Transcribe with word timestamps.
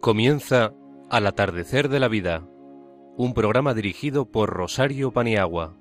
Comienza 0.00 0.74
Al 1.10 1.26
atardecer 1.26 1.88
de 1.88 1.98
la 1.98 2.06
vida, 2.06 2.46
un 3.16 3.34
programa 3.34 3.74
dirigido 3.74 4.30
por 4.30 4.48
Rosario 4.48 5.10
Paniagua. 5.10 5.74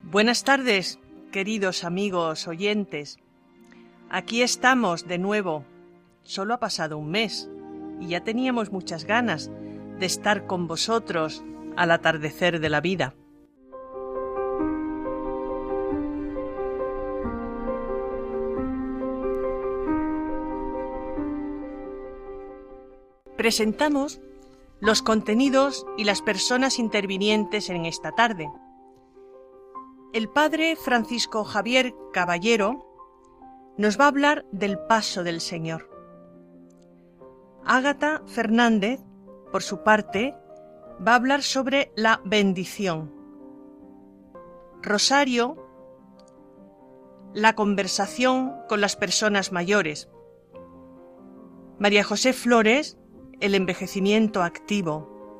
Buenas 0.00 0.44
tardes, 0.44 1.00
queridos 1.32 1.82
amigos 1.82 2.46
oyentes. 2.46 3.18
Aquí 4.08 4.42
estamos 4.42 5.08
de 5.08 5.18
nuevo. 5.18 5.64
Solo 6.22 6.54
ha 6.54 6.60
pasado 6.60 6.96
un 6.96 7.10
mes 7.10 7.50
y 8.00 8.06
ya 8.10 8.22
teníamos 8.22 8.70
muchas 8.70 9.04
ganas 9.04 9.50
de 9.98 10.06
estar 10.06 10.46
con 10.46 10.68
vosotros 10.68 11.42
al 11.76 11.90
atardecer 11.90 12.60
de 12.60 12.68
la 12.68 12.80
vida. 12.80 13.14
Presentamos 23.38 24.20
los 24.80 25.00
contenidos 25.00 25.86
y 25.96 26.02
las 26.02 26.22
personas 26.22 26.80
intervinientes 26.80 27.70
en 27.70 27.86
esta 27.86 28.10
tarde. 28.10 28.50
El 30.12 30.28
padre 30.28 30.74
Francisco 30.74 31.44
Javier 31.44 31.94
Caballero 32.12 32.84
nos 33.76 33.96
va 33.96 34.06
a 34.06 34.08
hablar 34.08 34.44
del 34.50 34.76
paso 34.76 35.22
del 35.22 35.40
Señor. 35.40 35.88
Ágata 37.64 38.22
Fernández, 38.26 38.98
por 39.52 39.62
su 39.62 39.84
parte, 39.84 40.34
va 41.06 41.12
a 41.12 41.14
hablar 41.14 41.44
sobre 41.44 41.92
la 41.94 42.20
bendición. 42.24 43.14
Rosario, 44.82 45.64
la 47.34 47.54
conversación 47.54 48.56
con 48.68 48.80
las 48.80 48.96
personas 48.96 49.52
mayores. 49.52 50.08
María 51.78 52.02
José 52.02 52.32
Flores, 52.32 52.97
el 53.40 53.54
envejecimiento 53.54 54.42
activo. 54.42 55.38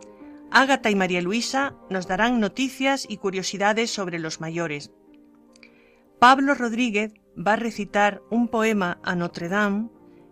Ágata 0.50 0.90
y 0.90 0.94
María 0.94 1.20
Luisa 1.20 1.74
nos 1.90 2.06
darán 2.06 2.40
noticias 2.40 3.06
y 3.08 3.18
curiosidades 3.18 3.90
sobre 3.90 4.18
los 4.18 4.40
mayores. 4.40 4.92
Pablo 6.18 6.54
Rodríguez 6.54 7.12
va 7.36 7.52
a 7.52 7.56
recitar 7.56 8.22
un 8.30 8.48
poema 8.48 8.98
a 9.02 9.14
Notre 9.14 9.48
Dame 9.48 9.88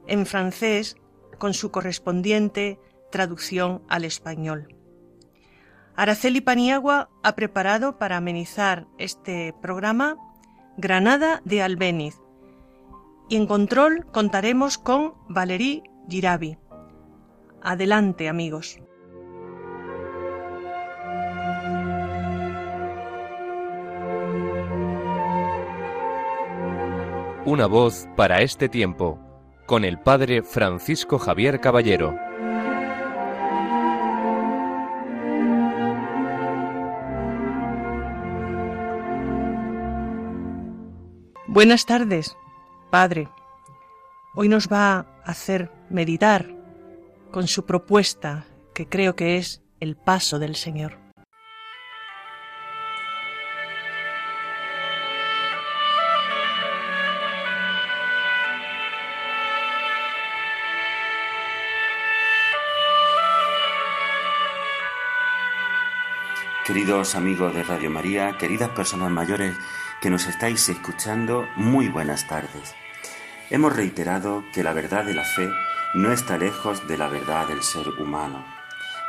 en 0.06 0.26
francés 0.26 0.96
con 1.38 1.54
su 1.54 1.70
correspondiente 1.70 2.80
traducción 3.10 3.82
al 3.88 4.04
español. 4.04 4.68
Araceli 5.94 6.40
Paniagua 6.40 7.08
ha 7.22 7.36
preparado 7.36 7.98
para 7.98 8.18
amenizar 8.18 8.86
este 8.98 9.54
programa 9.62 10.16
Granada 10.76 11.40
de 11.44 11.62
Albéniz 11.62 12.16
y 13.28 13.36
en 13.36 13.46
control 13.46 14.06
contaremos 14.12 14.78
con 14.78 15.14
Valerí 15.28 15.82
Girabi. 16.08 16.58
Adelante 17.68 18.28
amigos. 18.28 18.78
Una 27.44 27.66
voz 27.66 28.06
para 28.14 28.42
este 28.42 28.68
tiempo, 28.68 29.18
con 29.66 29.84
el 29.84 29.98
Padre 29.98 30.44
Francisco 30.44 31.18
Javier 31.18 31.60
Caballero. 31.60 32.16
Buenas 41.48 41.84
tardes, 41.84 42.36
Padre. 42.90 43.28
Hoy 44.36 44.48
nos 44.48 44.68
va 44.68 44.98
a 44.98 45.06
hacer 45.24 45.72
meditar 45.90 46.55
con 47.36 47.48
su 47.48 47.66
propuesta, 47.66 48.46
que 48.74 48.88
creo 48.88 49.14
que 49.14 49.36
es 49.36 49.62
el 49.78 49.94
paso 49.94 50.38
del 50.38 50.56
Señor. 50.56 50.98
Queridos 66.64 67.14
amigos 67.16 67.54
de 67.54 67.64
Radio 67.64 67.90
María, 67.90 68.38
queridas 68.38 68.70
personas 68.70 69.10
mayores 69.10 69.54
que 70.00 70.08
nos 70.08 70.26
estáis 70.26 70.66
escuchando, 70.70 71.46
muy 71.56 71.90
buenas 71.90 72.26
tardes. 72.26 72.74
Hemos 73.50 73.76
reiterado 73.76 74.42
que 74.54 74.62
la 74.62 74.72
verdad 74.72 75.04
de 75.04 75.12
la 75.12 75.24
fe 75.24 75.50
no 75.96 76.12
está 76.12 76.36
lejos 76.36 76.86
de 76.86 76.98
la 76.98 77.08
verdad 77.08 77.48
del 77.48 77.62
ser 77.62 77.88
humano. 77.88 78.44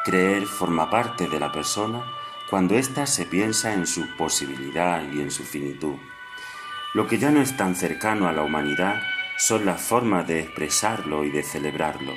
Creer 0.06 0.46
forma 0.46 0.90
parte 0.90 1.28
de 1.28 1.38
la 1.38 1.52
persona 1.52 2.06
cuando 2.50 2.76
ésta 2.76 3.06
se 3.06 3.26
piensa 3.26 3.74
en 3.74 3.86
su 3.86 4.08
posibilidad 4.16 5.04
y 5.12 5.20
en 5.20 5.30
su 5.30 5.44
finitud. 5.44 5.96
Lo 6.94 7.06
que 7.06 7.18
ya 7.18 7.30
no 7.30 7.42
es 7.42 7.58
tan 7.58 7.76
cercano 7.76 8.30
a 8.30 8.32
la 8.32 8.42
humanidad 8.44 9.02
son 9.38 9.66
las 9.66 9.82
formas 9.82 10.26
de 10.30 10.40
expresarlo 10.40 11.26
y 11.26 11.30
de 11.30 11.44
celebrarlo. 11.44 12.14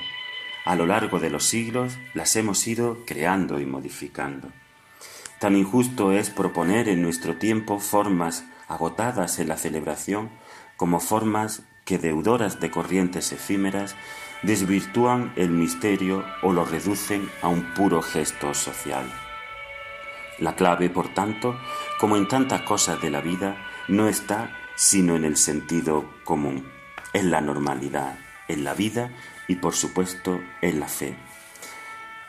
A 0.64 0.76
lo 0.76 0.86
largo 0.86 1.18
de 1.18 1.30
los 1.30 1.46
siglos 1.46 1.98
las 2.14 2.36
hemos 2.36 2.64
ido 2.68 2.98
creando 3.04 3.58
y 3.58 3.66
modificando. 3.66 4.52
Tan 5.40 5.56
injusto 5.56 6.12
es 6.12 6.30
proponer 6.30 6.88
en 6.88 7.02
nuestro 7.02 7.34
tiempo 7.34 7.80
formas 7.80 8.44
agotadas 8.68 9.40
en 9.40 9.48
la 9.48 9.56
celebración 9.56 10.30
como 10.76 11.00
formas 11.00 11.64
que 11.84 11.98
deudoras 11.98 12.60
de 12.60 12.70
corrientes 12.70 13.32
efímeras 13.32 13.96
desvirtúan 14.42 15.32
el 15.36 15.50
misterio 15.50 16.24
o 16.42 16.52
lo 16.52 16.64
reducen 16.64 17.30
a 17.42 17.48
un 17.48 17.74
puro 17.74 18.02
gesto 18.02 18.54
social. 18.54 19.04
La 20.38 20.54
clave, 20.54 20.88
por 20.88 21.12
tanto, 21.12 21.58
como 21.98 22.16
en 22.16 22.26
tantas 22.26 22.62
cosas 22.62 23.00
de 23.02 23.10
la 23.10 23.20
vida, 23.20 23.56
no 23.88 24.08
está 24.08 24.56
sino 24.74 25.14
en 25.16 25.24
el 25.24 25.36
sentido 25.36 26.10
común, 26.24 26.66
en 27.12 27.30
la 27.30 27.40
normalidad, 27.40 28.18
en 28.48 28.64
la 28.64 28.72
vida 28.72 29.10
y 29.48 29.56
por 29.56 29.74
supuesto 29.74 30.40
en 30.62 30.80
la 30.80 30.88
fe. 30.88 31.16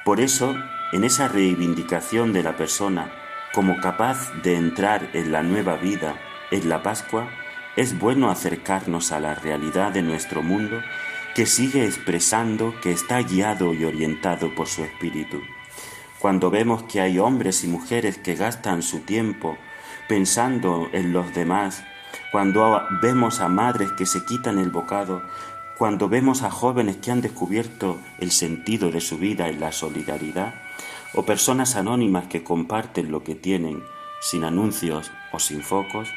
Por 0.03 0.19
eso 0.19 0.55
en 0.91 1.03
esa 1.05 1.28
reivindicación 1.28 2.33
de 2.33 2.43
la 2.43 2.57
persona 2.57 3.11
como 3.53 3.79
capaz 3.79 4.31
de 4.43 4.55
entrar 4.55 5.09
en 5.13 5.31
la 5.31 5.43
nueva 5.43 5.75
vida, 5.75 6.16
en 6.51 6.69
la 6.69 6.83
Pascua, 6.83 7.29
es 7.75 7.97
bueno 7.97 8.29
acercarnos 8.29 9.11
a 9.11 9.19
la 9.19 9.35
realidad 9.35 9.91
de 9.91 10.01
nuestro 10.01 10.41
mundo 10.41 10.81
que 11.35 11.45
sigue 11.45 11.85
expresando 11.85 12.73
que 12.81 12.91
está 12.91 13.21
guiado 13.21 13.73
y 13.73 13.85
orientado 13.85 14.53
por 14.53 14.67
su 14.67 14.83
espíritu. 14.83 15.41
Cuando 16.19 16.51
vemos 16.51 16.83
que 16.83 17.01
hay 17.01 17.19
hombres 17.19 17.63
y 17.63 17.67
mujeres 17.67 18.17
que 18.17 18.35
gastan 18.35 18.83
su 18.83 18.99
tiempo 18.99 19.57
pensando 20.07 20.89
en 20.91 21.13
los 21.13 21.33
demás, 21.33 21.83
cuando 22.31 22.81
vemos 23.01 23.39
a 23.39 23.47
madres 23.47 23.91
que 23.93 24.05
se 24.05 24.25
quitan 24.25 24.59
el 24.59 24.69
bocado, 24.69 25.21
cuando 25.77 26.09
vemos 26.09 26.43
a 26.43 26.51
jóvenes 26.51 26.97
que 26.97 27.11
han 27.11 27.21
descubierto 27.21 27.97
el 28.19 28.31
sentido 28.31 28.91
de 28.91 29.01
su 29.01 29.17
vida 29.17 29.47
en 29.47 29.59
la 29.59 29.71
solidaridad, 29.71 30.53
o 31.13 31.25
personas 31.25 31.75
anónimas 31.75 32.27
que 32.27 32.43
comparten 32.43 33.11
lo 33.11 33.23
que 33.23 33.35
tienen 33.35 33.83
sin 34.21 34.43
anuncios 34.43 35.11
o 35.31 35.39
sin 35.39 35.63
focos, 35.63 36.09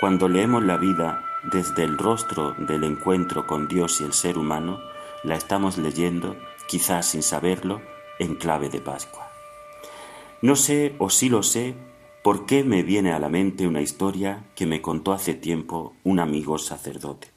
cuando 0.00 0.28
leemos 0.28 0.62
la 0.62 0.76
vida 0.76 1.24
desde 1.44 1.84
el 1.84 1.98
rostro 1.98 2.52
del 2.58 2.84
encuentro 2.84 3.46
con 3.46 3.68
Dios 3.68 4.00
y 4.00 4.04
el 4.04 4.12
ser 4.12 4.38
humano, 4.38 4.80
la 5.22 5.36
estamos 5.36 5.78
leyendo, 5.78 6.36
quizás 6.68 7.06
sin 7.06 7.22
saberlo, 7.22 7.80
en 8.18 8.34
clave 8.36 8.68
de 8.68 8.80
Pascua. 8.80 9.30
No 10.42 10.56
sé, 10.56 10.94
o 10.98 11.10
sí 11.10 11.28
lo 11.28 11.42
sé, 11.42 11.74
por 12.22 12.46
qué 12.46 12.64
me 12.64 12.82
viene 12.82 13.12
a 13.12 13.18
la 13.18 13.28
mente 13.28 13.66
una 13.66 13.80
historia 13.80 14.44
que 14.54 14.66
me 14.66 14.82
contó 14.82 15.12
hace 15.12 15.34
tiempo 15.34 15.94
un 16.04 16.20
amigo 16.20 16.58
sacerdote. 16.58 17.28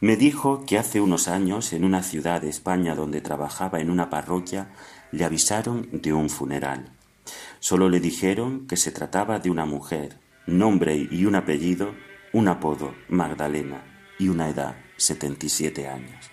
Me 0.00 0.16
dijo 0.16 0.64
que 0.66 0.76
hace 0.76 1.00
unos 1.00 1.26
años, 1.28 1.72
en 1.72 1.84
una 1.84 2.02
ciudad 2.02 2.42
de 2.42 2.50
España 2.50 2.94
donde 2.94 3.22
trabajaba 3.22 3.80
en 3.80 3.88
una 3.88 4.10
parroquia, 4.10 4.70
le 5.10 5.24
avisaron 5.24 5.88
de 5.92 6.12
un 6.12 6.28
funeral. 6.28 6.92
Solo 7.60 7.88
le 7.88 8.00
dijeron 8.00 8.66
que 8.66 8.76
se 8.76 8.92
trataba 8.92 9.38
de 9.38 9.50
una 9.50 9.64
mujer, 9.64 10.18
nombre 10.46 11.08
y 11.10 11.24
un 11.24 11.34
apellido, 11.34 11.94
un 12.36 12.48
apodo, 12.48 12.94
Magdalena, 13.08 13.82
y 14.18 14.28
una 14.28 14.50
edad, 14.50 14.76
77 14.98 15.88
años. 15.88 16.30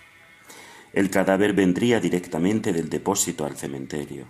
El 0.92 1.08
cadáver 1.08 1.54
vendría 1.54 1.98
directamente 1.98 2.74
del 2.74 2.90
depósito 2.90 3.46
al 3.46 3.56
cementerio. 3.56 4.26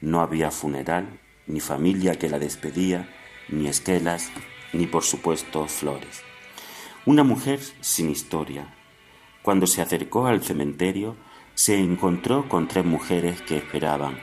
No 0.00 0.22
había 0.22 0.50
funeral, 0.50 1.20
ni 1.46 1.60
familia 1.60 2.18
que 2.18 2.30
la 2.30 2.38
despedía, 2.38 3.06
ni 3.50 3.68
esquelas, 3.68 4.30
ni 4.72 4.86
por 4.86 5.02
supuesto 5.02 5.66
flores. 5.66 6.22
Una 7.04 7.22
mujer 7.22 7.60
sin 7.82 8.08
historia. 8.08 8.74
Cuando 9.42 9.66
se 9.66 9.82
acercó 9.82 10.26
al 10.26 10.42
cementerio, 10.42 11.16
se 11.52 11.78
encontró 11.78 12.48
con 12.48 12.66
tres 12.66 12.86
mujeres 12.86 13.42
que 13.42 13.58
esperaban. 13.58 14.18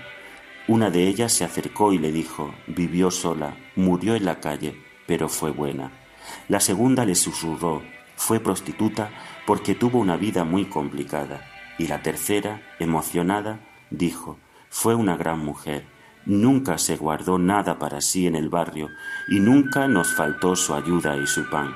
Una 0.67 0.89
de 0.89 1.07
ellas 1.07 1.31
se 1.31 1.43
acercó 1.43 1.93
y 1.93 1.99
le 1.99 2.11
dijo, 2.11 2.55
vivió 2.65 3.11
sola, 3.11 3.55
murió 3.75 4.15
en 4.15 4.25
la 4.25 4.39
calle, 4.39 4.81
pero 5.05 5.29
fue 5.29 5.51
buena. 5.51 6.06
La 6.47 6.59
segunda 6.59 7.05
le 7.05 7.15
susurró, 7.15 7.83
fue 8.15 8.39
prostituta 8.39 9.11
porque 9.45 9.75
tuvo 9.75 9.99
una 9.99 10.17
vida 10.17 10.43
muy 10.43 10.65
complicada. 10.65 11.41
Y 11.77 11.87
la 11.87 12.01
tercera, 12.01 12.61
emocionada, 12.79 13.59
dijo, 13.89 14.37
fue 14.69 14.95
una 14.95 15.15
gran 15.15 15.39
mujer, 15.39 15.85
nunca 16.25 16.77
se 16.77 16.97
guardó 16.97 17.37
nada 17.37 17.79
para 17.79 18.01
sí 18.01 18.27
en 18.27 18.35
el 18.35 18.49
barrio 18.49 18.89
y 19.27 19.39
nunca 19.39 19.87
nos 19.87 20.13
faltó 20.13 20.55
su 20.55 20.73
ayuda 20.73 21.15
y 21.17 21.27
su 21.27 21.49
pan. 21.49 21.75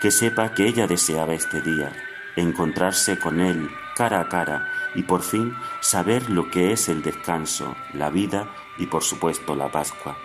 Que 0.00 0.10
sepa 0.10 0.54
que 0.54 0.66
ella 0.66 0.86
deseaba 0.86 1.34
este 1.34 1.60
día, 1.60 1.92
encontrarse 2.36 3.18
con 3.18 3.40
él 3.40 3.68
cara 3.96 4.20
a 4.20 4.28
cara 4.28 4.68
y 4.94 5.02
por 5.02 5.22
fin 5.22 5.54
saber 5.80 6.30
lo 6.30 6.50
que 6.50 6.72
es 6.72 6.88
el 6.88 7.02
descanso, 7.02 7.74
la 7.94 8.10
vida 8.10 8.48
y 8.78 8.86
por 8.86 9.02
supuesto 9.02 9.54
la 9.54 9.72
Pascua. 9.72 10.16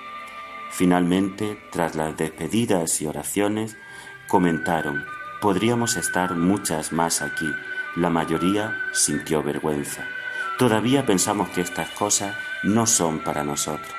Finalmente, 0.71 1.61
tras 1.71 1.95
las 1.95 2.15
despedidas 2.17 3.01
y 3.01 3.05
oraciones, 3.05 3.77
comentaron, 4.27 5.03
podríamos 5.41 5.97
estar 5.97 6.35
muchas 6.35 6.93
más 6.93 7.21
aquí. 7.21 7.49
La 7.95 8.09
mayoría 8.09 8.73
sintió 8.93 9.43
vergüenza. 9.43 10.05
Todavía 10.57 11.05
pensamos 11.05 11.49
que 11.49 11.61
estas 11.61 11.89
cosas 11.89 12.35
no 12.63 12.87
son 12.87 13.19
para 13.19 13.43
nosotros. 13.43 13.93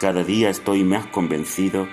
Cada 0.00 0.24
día 0.24 0.50
estoy 0.50 0.82
más 0.82 1.06
convencido 1.06 1.86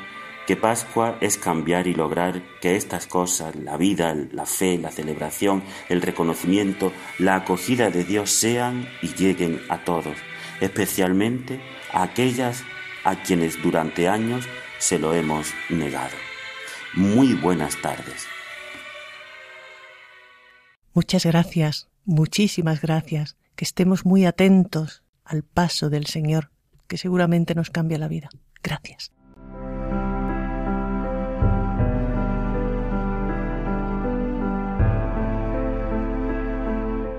que 0.48 0.56
Pascua 0.56 1.18
es 1.20 1.38
cambiar 1.38 1.88
y 1.88 1.94
lograr 1.94 2.42
que 2.62 2.78
estas 2.78 3.06
cosas, 3.06 3.54
la 3.58 3.76
vida, 3.76 4.16
la 4.32 4.46
fe, 4.46 4.78
la 4.78 4.92
celebración, 4.92 5.62
el 5.90 6.02
reconocimiento, 6.02 6.94
la 7.20 7.36
acogida 7.36 7.90
de 7.90 8.06
Dios 8.06 8.32
sean 8.32 8.88
y 9.02 9.10
lleguen 9.10 9.62
a 9.68 9.84
todos, 9.84 10.16
especialmente 10.62 11.60
a 11.92 12.04
aquellas 12.04 12.64
a 13.08 13.16
quienes 13.24 13.62
durante 13.64 14.10
años 14.10 14.46
se 14.80 15.00
lo 15.00 15.14
hemos 15.14 15.54
negado. 15.70 16.16
Muy 16.94 17.36
buenas 17.36 17.82
tardes. 17.82 18.28
Muchas 20.94 21.26
gracias, 21.26 21.88
muchísimas 22.04 22.82
gracias, 22.82 23.38
que 23.56 23.64
estemos 23.64 24.06
muy 24.06 24.26
atentos 24.26 25.04
al 25.24 25.44
paso 25.44 25.90
del 25.90 26.06
Señor, 26.08 26.52
que 26.88 26.98
seguramente 26.98 27.56
nos 27.56 27.70
cambia 27.70 27.98
la 27.98 28.10
vida. 28.10 28.30
Gracias. 28.62 29.14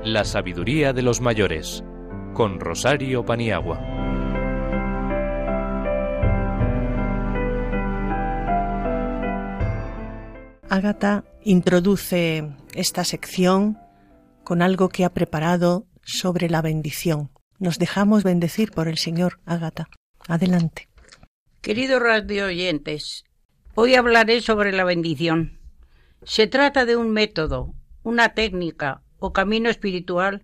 La 0.04 0.24
sabiduría 0.24 0.92
de 0.92 1.02
los 1.02 1.22
mayores, 1.22 1.82
con 2.34 2.60
Rosario 2.60 3.24
Paniagua. 3.24 3.97
Ágata 10.70 11.24
introduce 11.44 12.46
esta 12.74 13.04
sección 13.04 13.78
con 14.44 14.60
algo 14.60 14.90
que 14.90 15.06
ha 15.06 15.14
preparado 15.14 15.86
sobre 16.04 16.50
la 16.50 16.60
bendición. 16.60 17.30
Nos 17.58 17.78
dejamos 17.78 18.22
bendecir 18.22 18.72
por 18.72 18.86
el 18.86 18.98
Señor, 18.98 19.40
Ágata. 19.46 19.88
Adelante. 20.26 20.88
Queridos 21.62 22.02
radio 22.02 22.46
oyentes, 22.46 23.24
hoy 23.74 23.94
hablaré 23.94 24.42
sobre 24.42 24.72
la 24.72 24.84
bendición. 24.84 25.58
Se 26.22 26.46
trata 26.46 26.84
de 26.84 26.96
un 26.96 27.12
método, 27.12 27.74
una 28.02 28.34
técnica, 28.34 29.02
o 29.18 29.32
camino 29.32 29.70
espiritual 29.70 30.42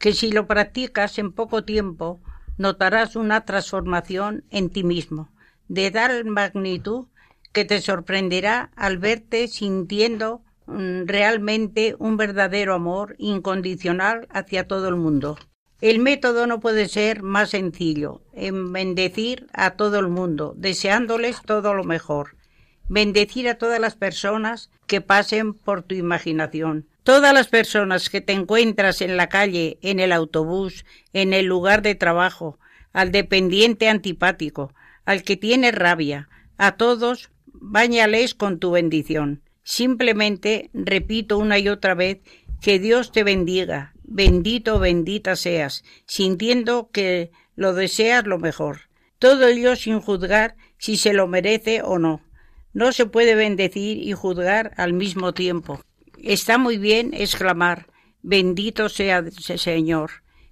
que 0.00 0.12
si 0.12 0.32
lo 0.32 0.48
practicas 0.48 1.18
en 1.18 1.32
poco 1.32 1.64
tiempo 1.64 2.20
notarás 2.58 3.14
una 3.14 3.44
transformación 3.44 4.44
en 4.50 4.68
ti 4.70 4.82
mismo, 4.82 5.30
de 5.68 5.92
tal 5.92 6.24
magnitud 6.24 7.06
que 7.52 7.64
te 7.64 7.80
sorprenderá 7.80 8.70
al 8.76 8.98
verte 8.98 9.48
sintiendo 9.48 10.42
mm, 10.66 11.06
realmente 11.06 11.96
un 11.98 12.16
verdadero 12.16 12.74
amor 12.74 13.16
incondicional 13.18 14.26
hacia 14.30 14.66
todo 14.66 14.88
el 14.88 14.96
mundo. 14.96 15.38
El 15.80 15.98
método 15.98 16.46
no 16.46 16.60
puede 16.60 16.88
ser 16.88 17.22
más 17.22 17.50
sencillo, 17.50 18.22
en 18.34 18.72
bendecir 18.72 19.46
a 19.52 19.72
todo 19.72 19.98
el 19.98 20.08
mundo, 20.08 20.54
deseándoles 20.56 21.40
todo 21.42 21.72
lo 21.74 21.84
mejor, 21.84 22.36
bendecir 22.88 23.48
a 23.48 23.56
todas 23.56 23.80
las 23.80 23.96
personas 23.96 24.70
que 24.86 25.00
pasen 25.00 25.54
por 25.54 25.82
tu 25.82 25.94
imaginación, 25.94 26.90
Todas 27.02 27.32
las 27.32 27.48
personas 27.48 28.10
que 28.10 28.20
te 28.20 28.34
encuentras 28.34 29.00
en 29.00 29.16
la 29.16 29.28
calle, 29.28 29.78
en 29.80 30.00
el 30.00 30.12
autobús, 30.12 30.84
en 31.14 31.32
el 31.32 31.46
lugar 31.46 31.80
de 31.80 31.94
trabajo, 31.94 32.58
al 32.92 33.10
dependiente 33.10 33.88
antipático, 33.88 34.74
al 35.06 35.22
que 35.22 35.36
tiene 35.36 35.72
rabia, 35.72 36.28
a 36.58 36.76
todos, 36.76 37.30
báñales 37.54 38.34
con 38.34 38.58
tu 38.58 38.70
bendición. 38.72 39.42
Simplemente 39.62 40.70
repito 40.72 41.38
una 41.38 41.58
y 41.58 41.68
otra 41.68 41.94
vez 41.94 42.18
que 42.60 42.78
Dios 42.78 43.12
te 43.12 43.24
bendiga, 43.24 43.94
bendito 44.04 44.78
bendita 44.78 45.36
seas, 45.36 45.84
sintiendo 46.06 46.90
que 46.90 47.30
lo 47.54 47.74
deseas 47.74 48.26
lo 48.26 48.38
mejor. 48.38 48.82
Todo 49.18 49.46
ello 49.46 49.76
sin 49.76 50.00
juzgar 50.00 50.56
si 50.78 50.96
se 50.96 51.12
lo 51.12 51.26
merece 51.26 51.82
o 51.82 51.98
no. 51.98 52.22
No 52.72 52.92
se 52.92 53.06
puede 53.06 53.34
bendecir 53.34 53.98
y 53.98 54.12
juzgar 54.12 54.72
al 54.76 54.92
mismo 54.92 55.34
tiempo. 55.34 55.80
Está 56.22 56.58
muy 56.58 56.78
bien 56.78 57.12
exclamar 57.14 57.86
bendito 58.22 58.88
sea 58.88 59.18
el 59.18 59.32
Señor, 59.32 60.10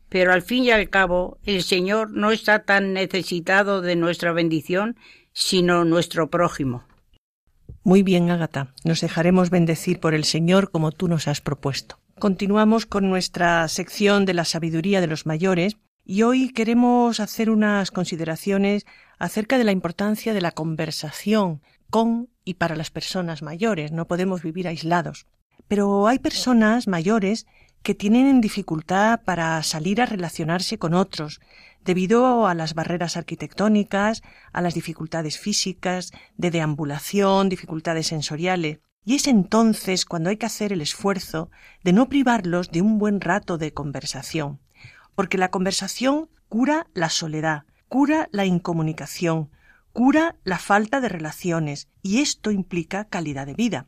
pero 0.09 0.33
al 0.33 0.43
fin 0.43 0.65
y 0.65 0.71
al 0.71 0.89
cabo 0.89 1.39
el 1.45 1.63
Señor 1.63 2.11
no 2.11 2.31
está 2.31 2.65
tan 2.65 2.93
necesitado 2.93 3.81
de 3.81 3.97
nuestra 3.97 4.33
bendición, 4.33 4.97
sino 5.33 5.85
nuestro 5.85 6.31
prójimo. 6.31 6.88
Muy 7.85 8.03
bien, 8.03 8.31
Ágata. 8.31 8.75
Nos 8.85 9.01
dejaremos 9.01 9.51
bendecir 9.51 10.01
por 10.01 10.15
el 10.15 10.25
Señor 10.25 10.71
como 10.71 10.93
tú 10.93 11.09
nos 11.09 11.29
has 11.29 11.41
propuesto. 11.41 11.99
Continuamos 12.19 12.85
con 12.85 13.09
nuestra 13.09 13.67
sección 13.69 14.25
de 14.25 14.35
la 14.35 14.45
sabiduría 14.45 15.01
de 15.01 15.07
los 15.07 15.25
mayores 15.25 15.77
y 16.05 16.23
hoy 16.23 16.53
queremos 16.53 17.21
hacer 17.21 17.51
unas 17.51 17.91
consideraciones 17.91 18.87
acerca 19.19 19.59
de 19.59 19.65
la 19.65 19.73
importancia 19.73 20.35
de 20.35 20.41
la 20.41 20.53
conversación 20.53 21.61
con 21.91 22.29
y 22.45 22.55
para 22.55 22.77
las 22.77 22.91
personas 22.91 23.43
mayores. 23.43 23.93
No 23.93 24.07
podemos 24.07 24.43
vivir 24.43 24.67
aislados. 24.69 25.27
Pero 25.69 26.09
hay 26.09 26.19
personas 26.19 26.89
mayores 26.89 27.47
que 27.83 27.95
tienen 27.95 28.41
dificultad 28.41 29.21
para 29.25 29.63
salir 29.63 30.01
a 30.01 30.07
relacionarse 30.07 30.79
con 30.79 30.95
otros, 30.95 31.41
debido 31.85 32.47
a 32.47 32.55
las 32.55 32.75
barreras 32.75 33.17
arquitectónicas, 33.17 34.23
a 34.53 34.61
las 34.61 34.75
dificultades 34.75 35.39
físicas, 35.39 36.13
de 36.37 36.51
deambulación, 36.51 37.49
dificultades 37.49 38.09
sensoriales. 38.09 38.81
Y 39.05 39.15
es 39.15 39.27
entonces 39.27 40.05
cuando 40.05 40.31
hay 40.31 40.37
que 40.37 40.47
hacer 40.47 40.73
el 40.73 40.83
esfuerzo 40.83 41.51
de 41.83 41.93
no 41.93 42.09
privarlos 42.09 42.71
de 42.71 42.83
un 42.83 42.99
buen 42.99 43.21
rato 43.21 43.57
de 43.57 43.73
conversación, 43.73 44.61
porque 45.15 45.39
la 45.39 45.51
conversación 45.51 46.29
cura 46.49 46.87
la 46.93 47.09
soledad, 47.09 47.65
cura 47.89 48.29
la 48.33 48.45
incomunicación, 48.45 49.51
cura 49.93 50.37
la 50.45 50.59
falta 50.59 51.01
de 51.01 51.09
relaciones, 51.09 51.89
y 52.03 52.21
esto 52.21 52.51
implica 52.51 53.07
calidad 53.07 53.47
de 53.47 53.55
vida. 53.55 53.87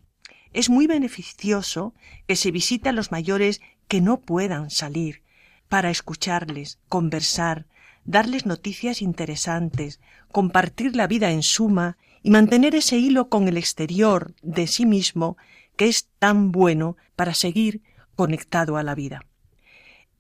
Es 0.53 0.71
muy 0.71 0.87
beneficioso 0.87 1.95
que 2.27 2.37
se 2.37 2.51
visite 2.51 2.89
a 2.89 2.93
los 2.93 3.13
mayores 3.13 3.61
que 3.89 4.01
no 4.01 4.21
puedan 4.21 4.71
salir, 4.71 5.23
para 5.69 5.91
escucharles, 5.91 6.79
conversar, 6.89 7.67
darles 8.11 8.45
noticias 8.45 9.03
interesantes, 9.03 10.01
compartir 10.33 10.97
la 10.97 11.07
vida 11.07 11.31
en 11.31 11.43
suma 11.43 11.97
y 12.23 12.31
mantener 12.31 12.75
ese 12.75 12.99
hilo 12.99 13.29
con 13.29 13.49
el 13.49 13.57
exterior 13.57 14.35
de 14.43 14.67
sí 14.67 14.85
mismo 14.85 15.37
que 15.77 15.87
es 15.87 16.09
tan 16.19 16.53
bueno 16.53 16.97
para 17.17 17.35
seguir 17.35 17.83
conectado 18.17 18.77
a 18.77 18.83
la 18.83 18.95
vida. 18.95 19.25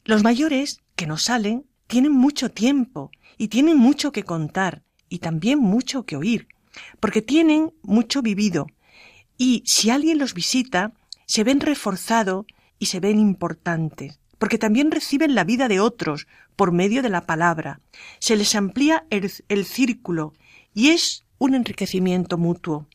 Los 0.04 0.22
mayores 0.22 0.80
que 0.96 1.06
nos 1.06 1.24
salen 1.24 1.66
tienen 1.86 2.12
mucho 2.12 2.50
tiempo 2.50 3.10
y 3.36 3.48
tienen 3.48 3.76
mucho 3.76 4.12
que 4.12 4.22
contar 4.22 4.82
y 5.08 5.18
también 5.18 5.58
mucho 5.58 6.04
que 6.04 6.16
oír, 6.16 6.48
porque 7.00 7.20
tienen 7.20 7.72
mucho 7.82 8.22
vivido 8.22 8.66
y 9.36 9.62
si 9.66 9.90
alguien 9.90 10.18
los 10.18 10.34
visita, 10.34 10.92
se 11.26 11.44
ven 11.44 11.60
reforzados 11.60 12.44
y 12.78 12.86
se 12.86 13.00
ven 13.00 13.18
importantes, 13.18 14.20
porque 14.40 14.56
también 14.56 14.90
reciben 14.90 15.34
la 15.34 15.44
vida 15.44 15.68
de 15.68 15.80
otros 15.80 16.26
por 16.56 16.72
medio 16.72 17.02
de 17.02 17.10
la 17.10 17.26
palabra. 17.26 17.80
Se 18.20 18.36
les 18.36 18.54
amplía 18.54 19.04
el, 19.10 19.64
círculo 19.66 20.32
y 20.72 20.88
es 20.88 21.26
un 21.36 21.54
enriquecimiento 21.54 22.38
mutuo. 22.38 22.86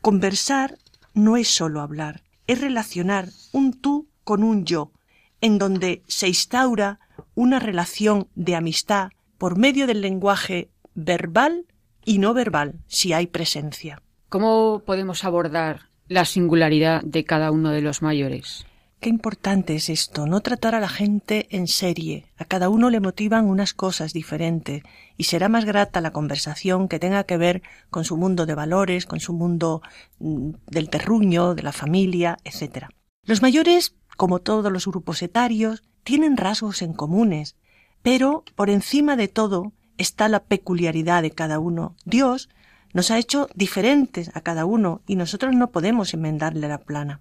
Conversar 0.00 0.78
no 1.12 1.36
es 1.36 1.48
solo 1.48 1.80
hablar, 1.80 2.22
es 2.46 2.60
relacionar 2.60 3.28
un 3.50 3.72
tú 3.72 4.06
con 4.22 4.44
un 4.44 4.66
yo, 4.66 4.92
en 5.40 5.58
donde 5.58 6.04
se 6.06 6.28
instaura 6.28 7.00
una 7.34 7.58
relación 7.58 8.28
de 8.36 8.54
amistad 8.54 9.10
por 9.36 9.58
medio 9.58 9.88
del 9.88 10.00
lenguaje 10.00 10.70
verbal 10.94 11.66
y 12.04 12.18
no 12.18 12.34
verbal, 12.34 12.78
si 12.86 13.12
hay 13.12 13.26
presencia. 13.26 14.00
¿Cómo 14.28 14.80
podemos 14.86 15.24
abordar 15.24 15.88
la 16.06 16.24
singularidad 16.24 17.02
de 17.02 17.24
cada 17.24 17.50
uno 17.50 17.70
de 17.70 17.82
los 17.82 18.00
mayores? 18.00 18.64
Qué 19.00 19.10
importante 19.10 19.74
es 19.74 19.90
esto, 19.90 20.26
no 20.26 20.40
tratar 20.40 20.74
a 20.74 20.80
la 20.80 20.88
gente 20.88 21.46
en 21.50 21.68
serie. 21.68 22.32
A 22.38 22.46
cada 22.46 22.70
uno 22.70 22.88
le 22.88 23.00
motivan 23.00 23.44
unas 23.44 23.74
cosas 23.74 24.12
diferentes 24.12 24.82
y 25.16 25.24
será 25.24 25.48
más 25.48 25.66
grata 25.66 26.00
la 26.00 26.12
conversación 26.12 26.88
que 26.88 26.98
tenga 26.98 27.24
que 27.24 27.36
ver 27.36 27.62
con 27.90 28.04
su 28.04 28.16
mundo 28.16 28.46
de 28.46 28.54
valores, 28.54 29.04
con 29.04 29.20
su 29.20 29.34
mundo 29.34 29.82
mm, 30.20 30.50
del 30.68 30.88
terruño, 30.88 31.54
de 31.54 31.62
la 31.62 31.72
familia, 31.72 32.38
etc. 32.44 32.86
Los 33.24 33.42
mayores, 33.42 33.94
como 34.16 34.38
todos 34.40 34.72
los 34.72 34.86
grupos 34.86 35.22
etarios, 35.22 35.82
tienen 36.02 36.36
rasgos 36.36 36.80
en 36.80 36.94
comunes, 36.94 37.56
pero 38.02 38.44
por 38.54 38.70
encima 38.70 39.16
de 39.16 39.28
todo 39.28 39.72
está 39.98 40.28
la 40.28 40.44
peculiaridad 40.44 41.22
de 41.22 41.30
cada 41.30 41.58
uno. 41.58 41.94
Dios 42.04 42.48
nos 42.92 43.10
ha 43.10 43.18
hecho 43.18 43.48
diferentes 43.54 44.30
a 44.34 44.40
cada 44.40 44.64
uno 44.64 45.02
y 45.06 45.16
nosotros 45.16 45.54
no 45.54 45.70
podemos 45.70 46.14
enmendarle 46.14 46.68
la 46.68 46.78
plana. 46.78 47.20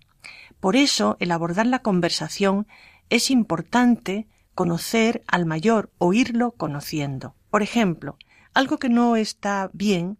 Por 0.63 0.77
eso, 0.77 1.17
el 1.19 1.31
abordar 1.31 1.67
la 1.67 1.79
conversación 1.79 2.67
es 3.09 3.31
importante 3.31 4.27
conocer 4.55 5.21
al 5.27 5.45
mayor, 5.45 5.91
oírlo 5.97 6.51
conociendo. 6.51 7.35
Por 7.49 7.63
ejemplo, 7.63 8.17
algo 8.53 8.77
que 8.77 8.87
no 8.87 9.17
está 9.17 9.69
bien, 9.73 10.17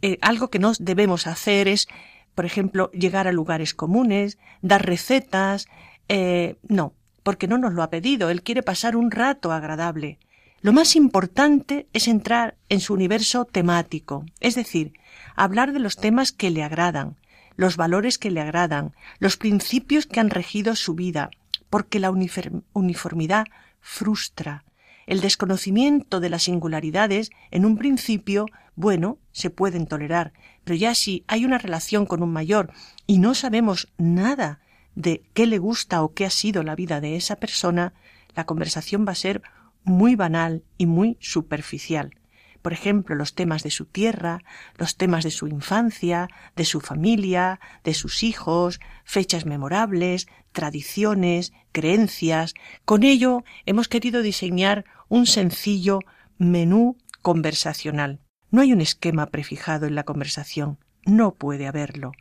eh, 0.00 0.18
algo 0.22 0.50
que 0.50 0.60
no 0.60 0.72
debemos 0.78 1.26
hacer 1.26 1.66
es, 1.66 1.88
por 2.36 2.44
ejemplo, 2.44 2.92
llegar 2.92 3.26
a 3.26 3.32
lugares 3.32 3.74
comunes, 3.74 4.38
dar 4.60 4.86
recetas, 4.86 5.66
eh, 6.08 6.58
no, 6.68 6.94
porque 7.24 7.48
no 7.48 7.58
nos 7.58 7.72
lo 7.72 7.82
ha 7.82 7.90
pedido, 7.90 8.30
él 8.30 8.44
quiere 8.44 8.62
pasar 8.62 8.94
un 8.94 9.10
rato 9.10 9.50
agradable. 9.50 10.20
Lo 10.60 10.72
más 10.72 10.94
importante 10.94 11.88
es 11.92 12.06
entrar 12.06 12.54
en 12.68 12.78
su 12.78 12.94
universo 12.94 13.46
temático, 13.46 14.26
es 14.38 14.54
decir, 14.54 14.92
hablar 15.34 15.72
de 15.72 15.80
los 15.80 15.96
temas 15.96 16.30
que 16.30 16.50
le 16.50 16.62
agradan, 16.62 17.16
los 17.56 17.76
valores 17.76 18.18
que 18.18 18.30
le 18.30 18.40
agradan, 18.40 18.94
los 19.18 19.36
principios 19.36 20.06
que 20.06 20.20
han 20.20 20.30
regido 20.30 20.76
su 20.76 20.94
vida, 20.94 21.30
porque 21.70 22.00
la 22.00 22.10
uniformidad 22.10 23.46
frustra. 23.80 24.64
El 25.06 25.20
desconocimiento 25.20 26.20
de 26.20 26.30
las 26.30 26.44
singularidades, 26.44 27.30
en 27.50 27.64
un 27.64 27.76
principio, 27.76 28.46
bueno, 28.76 29.18
se 29.32 29.50
pueden 29.50 29.86
tolerar, 29.86 30.32
pero 30.64 30.76
ya 30.76 30.94
si 30.94 31.24
hay 31.26 31.44
una 31.44 31.58
relación 31.58 32.06
con 32.06 32.22
un 32.22 32.32
mayor 32.32 32.72
y 33.06 33.18
no 33.18 33.34
sabemos 33.34 33.88
nada 33.98 34.60
de 34.94 35.22
qué 35.34 35.46
le 35.46 35.58
gusta 35.58 36.02
o 36.02 36.14
qué 36.14 36.26
ha 36.26 36.30
sido 36.30 36.62
la 36.62 36.76
vida 36.76 37.00
de 37.00 37.16
esa 37.16 37.36
persona, 37.36 37.94
la 38.34 38.46
conversación 38.46 39.04
va 39.06 39.12
a 39.12 39.16
ser 39.16 39.42
muy 39.84 40.14
banal 40.14 40.62
y 40.78 40.86
muy 40.86 41.16
superficial 41.20 42.14
por 42.62 42.72
ejemplo, 42.72 43.14
los 43.16 43.34
temas 43.34 43.62
de 43.64 43.70
su 43.70 43.84
tierra, 43.84 44.42
los 44.76 44.96
temas 44.96 45.24
de 45.24 45.30
su 45.30 45.48
infancia, 45.48 46.28
de 46.56 46.64
su 46.64 46.80
familia, 46.80 47.60
de 47.84 47.92
sus 47.92 48.22
hijos, 48.22 48.80
fechas 49.04 49.44
memorables, 49.44 50.28
tradiciones, 50.52 51.52
creencias. 51.72 52.54
Con 52.84 53.02
ello 53.02 53.42
hemos 53.66 53.88
querido 53.88 54.22
diseñar 54.22 54.84
un 55.08 55.26
sencillo 55.26 55.98
menú 56.38 56.96
conversacional. 57.20 58.20
No 58.50 58.60
hay 58.60 58.72
un 58.72 58.80
esquema 58.80 59.26
prefijado 59.26 59.86
en 59.86 59.94
la 59.94 60.04
conversación, 60.04 60.78
no 61.04 61.34
puede 61.34 61.66
haberlo. 61.66 62.12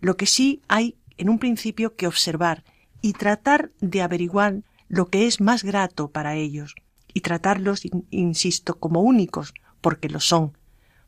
Lo 0.00 0.16
que 0.16 0.26
sí 0.26 0.62
hay 0.68 0.96
en 1.18 1.28
un 1.28 1.38
principio 1.38 1.94
que 1.94 2.06
observar 2.06 2.64
y 3.02 3.12
tratar 3.12 3.70
de 3.80 4.02
averiguar 4.02 4.62
lo 4.88 5.08
que 5.08 5.26
es 5.26 5.40
más 5.40 5.62
grato 5.62 6.10
para 6.10 6.36
ellos 6.36 6.74
y 7.12 7.20
tratarlos, 7.20 7.82
insisto, 8.10 8.78
como 8.78 9.00
únicos, 9.00 9.54
porque 9.84 10.08
lo 10.08 10.18
son, 10.18 10.56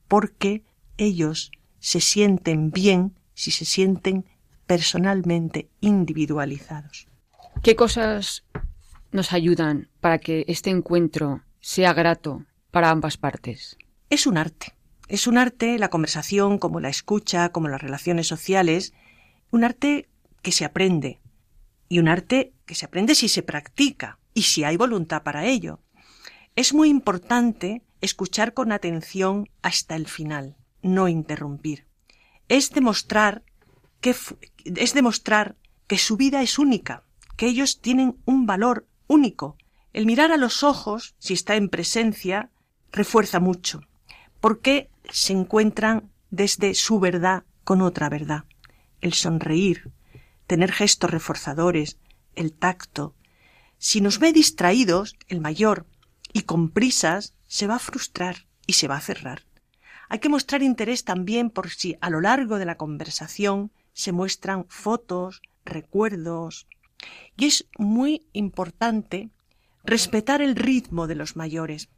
porque 0.06 0.62
ellos 0.98 1.50
se 1.78 2.02
sienten 2.02 2.70
bien 2.70 3.16
si 3.32 3.50
se 3.50 3.64
sienten 3.64 4.26
personalmente 4.66 5.70
individualizados. 5.80 7.08
¿Qué 7.62 7.74
cosas 7.74 8.44
nos 9.12 9.32
ayudan 9.32 9.88
para 10.02 10.18
que 10.18 10.44
este 10.46 10.68
encuentro 10.68 11.40
sea 11.58 11.94
grato 11.94 12.44
para 12.70 12.90
ambas 12.90 13.16
partes? 13.16 13.78
Es 14.10 14.26
un 14.26 14.36
arte. 14.36 14.74
Es 15.08 15.26
un 15.26 15.38
arte 15.38 15.78
la 15.78 15.88
conversación, 15.88 16.58
como 16.58 16.78
la 16.78 16.90
escucha, 16.90 17.48
como 17.48 17.68
las 17.68 17.80
relaciones 17.80 18.26
sociales, 18.26 18.92
un 19.50 19.64
arte 19.64 20.10
que 20.42 20.52
se 20.52 20.66
aprende 20.66 21.18
y 21.88 21.98
un 21.98 22.08
arte 22.08 22.52
que 22.66 22.74
se 22.74 22.84
aprende 22.84 23.14
si 23.14 23.30
se 23.30 23.42
practica 23.42 24.18
y 24.34 24.42
si 24.42 24.64
hay 24.64 24.76
voluntad 24.76 25.22
para 25.22 25.46
ello. 25.46 25.80
Es 26.56 26.74
muy 26.74 26.90
importante 26.90 27.85
escuchar 28.00 28.54
con 28.54 28.72
atención 28.72 29.48
hasta 29.62 29.96
el 29.96 30.06
final, 30.06 30.56
no 30.82 31.08
interrumpir. 31.08 31.86
Es 32.48 32.70
demostrar 32.70 33.42
que, 34.00 34.14
es 34.64 34.94
demostrar 34.94 35.56
que 35.86 35.98
su 35.98 36.16
vida 36.16 36.42
es 36.42 36.58
única, 36.58 37.02
que 37.36 37.46
ellos 37.46 37.80
tienen 37.80 38.16
un 38.24 38.46
valor 38.46 38.86
único. 39.06 39.56
El 39.92 40.06
mirar 40.06 40.32
a 40.32 40.36
los 40.36 40.62
ojos, 40.62 41.14
si 41.18 41.34
está 41.34 41.56
en 41.56 41.68
presencia, 41.68 42.50
refuerza 42.92 43.40
mucho, 43.40 43.80
porque 44.40 44.90
se 45.10 45.32
encuentran 45.32 46.10
desde 46.30 46.74
su 46.74 47.00
verdad 47.00 47.44
con 47.64 47.82
otra 47.82 48.08
verdad. 48.08 48.44
El 49.00 49.12
sonreír, 49.12 49.90
tener 50.46 50.72
gestos 50.72 51.10
reforzadores, 51.10 51.98
el 52.34 52.52
tacto. 52.52 53.14
Si 53.78 54.00
nos 54.00 54.18
ve 54.18 54.32
distraídos, 54.32 55.16
el 55.28 55.40
mayor, 55.40 55.86
y 56.36 56.42
con 56.42 56.68
prisas, 56.68 57.32
se 57.46 57.66
va 57.66 57.76
a 57.76 57.78
frustrar 57.78 58.44
y 58.66 58.74
se 58.74 58.88
va 58.88 58.98
a 58.98 59.00
cerrar. 59.00 59.44
Hay 60.10 60.18
que 60.18 60.28
mostrar 60.28 60.62
interés 60.62 61.02
también 61.02 61.48
por 61.48 61.70
si 61.70 61.96
a 62.02 62.10
lo 62.10 62.20
largo 62.20 62.58
de 62.58 62.66
la 62.66 62.76
conversación 62.76 63.72
se 63.94 64.12
muestran 64.12 64.66
fotos, 64.68 65.40
recuerdos. 65.64 66.66
Y 67.38 67.46
es 67.46 67.66
muy 67.78 68.26
importante 68.34 69.30
respetar 69.82 70.42
el 70.42 70.56
ritmo 70.56 71.06
de 71.06 71.14
los 71.14 71.36
mayores, 71.36 71.88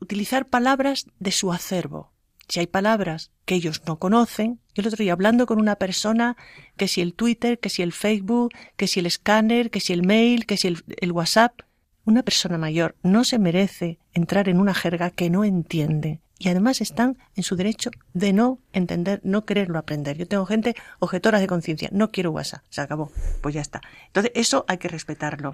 utilizar 0.00 0.48
palabras 0.48 1.06
de 1.20 1.30
su 1.30 1.52
acervo. 1.52 2.10
Si 2.48 2.58
hay 2.58 2.66
palabras 2.66 3.30
que 3.44 3.54
ellos 3.54 3.82
no 3.86 4.00
conocen, 4.00 4.58
yo 4.74 4.82
el 4.82 4.88
otro 4.88 5.04
día 5.04 5.12
hablando 5.12 5.46
con 5.46 5.60
una 5.60 5.76
persona 5.76 6.36
que 6.76 6.88
si 6.88 7.02
el 7.02 7.14
Twitter, 7.14 7.60
que 7.60 7.70
si 7.70 7.82
el 7.82 7.92
Facebook, 7.92 8.52
que 8.76 8.88
si 8.88 8.98
el 8.98 9.06
escáner, 9.06 9.70
que 9.70 9.78
si 9.78 9.92
el 9.92 10.04
mail, 10.04 10.44
que 10.44 10.56
si 10.56 10.66
el, 10.66 10.82
el 11.00 11.12
WhatsApp, 11.12 11.60
una 12.06 12.22
persona 12.22 12.56
mayor 12.56 12.94
no 13.02 13.24
se 13.24 13.38
merece 13.38 13.98
entrar 14.14 14.48
en 14.48 14.60
una 14.60 14.72
jerga 14.72 15.10
que 15.10 15.28
no 15.28 15.44
entiende 15.44 16.20
y 16.38 16.48
además 16.48 16.80
están 16.80 17.18
en 17.34 17.42
su 17.42 17.56
derecho 17.56 17.90
de 18.14 18.32
no 18.32 18.60
entender, 18.72 19.20
no 19.24 19.44
quererlo 19.44 19.78
aprender. 19.78 20.16
Yo 20.16 20.28
tengo 20.28 20.46
gente 20.46 20.76
objetora 20.98 21.40
de 21.40 21.46
conciencia, 21.46 21.88
no 21.92 22.10
quiero 22.10 22.30
WhatsApp, 22.30 22.62
se 22.68 22.80
acabó, 22.80 23.10
pues 23.42 23.54
ya 23.54 23.60
está. 23.60 23.80
Entonces 24.06 24.32
eso 24.34 24.64
hay 24.68 24.78
que 24.78 24.88
respetarlo. 24.88 25.50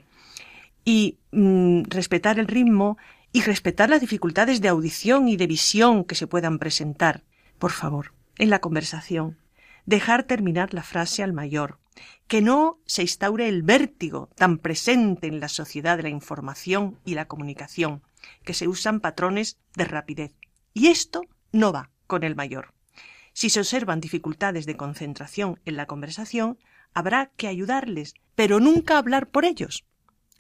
Y 0.84 1.18
mm, 1.30 1.84
respetar 1.88 2.38
el 2.38 2.48
ritmo 2.48 2.98
y 3.32 3.42
respetar 3.42 3.88
las 3.88 4.00
dificultades 4.00 4.60
de 4.60 4.68
audición 4.68 5.28
y 5.28 5.36
de 5.36 5.46
visión 5.46 6.04
que 6.04 6.16
se 6.16 6.26
puedan 6.26 6.58
presentar. 6.58 7.22
Por 7.58 7.70
favor, 7.70 8.12
en 8.36 8.50
la 8.50 8.58
conversación, 8.58 9.38
dejar 9.86 10.24
terminar 10.24 10.74
la 10.74 10.82
frase 10.82 11.22
al 11.22 11.32
mayor, 11.32 11.78
que 12.26 12.40
no 12.40 12.78
se 12.86 13.02
instaure 13.02 13.48
el 13.48 13.62
vértigo 13.62 14.30
tan 14.36 14.58
presente 14.58 15.26
en 15.26 15.40
la 15.40 15.48
sociedad 15.48 15.96
de 15.96 16.04
la 16.04 16.08
información 16.08 16.98
y 17.04 17.14
la 17.14 17.26
comunicación, 17.26 18.02
que 18.44 18.54
se 18.54 18.68
usan 18.68 19.00
patrones 19.00 19.58
de 19.76 19.84
rapidez. 19.84 20.32
Y 20.72 20.88
esto 20.88 21.22
no 21.52 21.72
va 21.72 21.90
con 22.06 22.24
el 22.24 22.34
mayor. 22.34 22.72
Si 23.34 23.50
se 23.50 23.60
observan 23.60 24.00
dificultades 24.00 24.66
de 24.66 24.76
concentración 24.76 25.60
en 25.64 25.76
la 25.76 25.86
conversación, 25.86 26.58
habrá 26.94 27.30
que 27.36 27.48
ayudarles, 27.48 28.14
pero 28.34 28.60
nunca 28.60 28.98
hablar 28.98 29.28
por 29.28 29.44
ellos. 29.44 29.84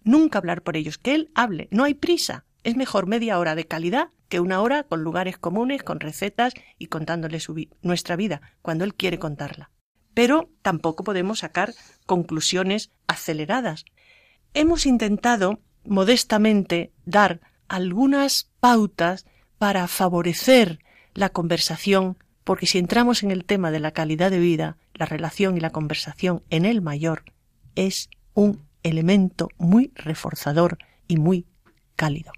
Nunca 0.04 0.38
hablar 0.38 0.62
por 0.62 0.76
ellos, 0.76 0.98
que 0.98 1.14
él 1.14 1.30
hable, 1.34 1.68
no 1.70 1.84
hay 1.84 1.94
prisa. 1.94 2.44
Es 2.64 2.76
mejor 2.76 3.06
media 3.06 3.38
hora 3.38 3.54
de 3.54 3.66
calidad 3.66 4.08
que 4.28 4.40
una 4.40 4.60
hora 4.60 4.84
con 4.84 5.02
lugares 5.02 5.36
comunes, 5.36 5.82
con 5.82 6.00
recetas 6.00 6.54
y 6.78 6.86
contándole 6.86 7.38
nuestra 7.82 8.16
vida, 8.16 8.40
cuando 8.62 8.84
él 8.84 8.94
quiere 8.94 9.18
contarla 9.18 9.70
pero 10.14 10.50
tampoco 10.62 11.04
podemos 11.04 11.40
sacar 11.40 11.74
conclusiones 12.06 12.90
aceleradas. 13.06 13.84
Hemos 14.54 14.86
intentado 14.86 15.60
modestamente 15.84 16.92
dar 17.04 17.40
algunas 17.68 18.50
pautas 18.60 19.26
para 19.58 19.88
favorecer 19.88 20.78
la 21.14 21.30
conversación, 21.30 22.18
porque 22.44 22.66
si 22.66 22.78
entramos 22.78 23.22
en 23.22 23.30
el 23.30 23.44
tema 23.44 23.70
de 23.70 23.80
la 23.80 23.92
calidad 23.92 24.30
de 24.30 24.38
vida, 24.38 24.76
la 24.94 25.06
relación 25.06 25.56
y 25.56 25.60
la 25.60 25.70
conversación 25.70 26.42
en 26.50 26.64
el 26.64 26.82
mayor 26.82 27.24
es 27.74 28.10
un 28.34 28.66
elemento 28.82 29.48
muy 29.58 29.92
reforzador 29.94 30.78
y 31.08 31.16
muy 31.16 31.46
cálido. 31.96 32.32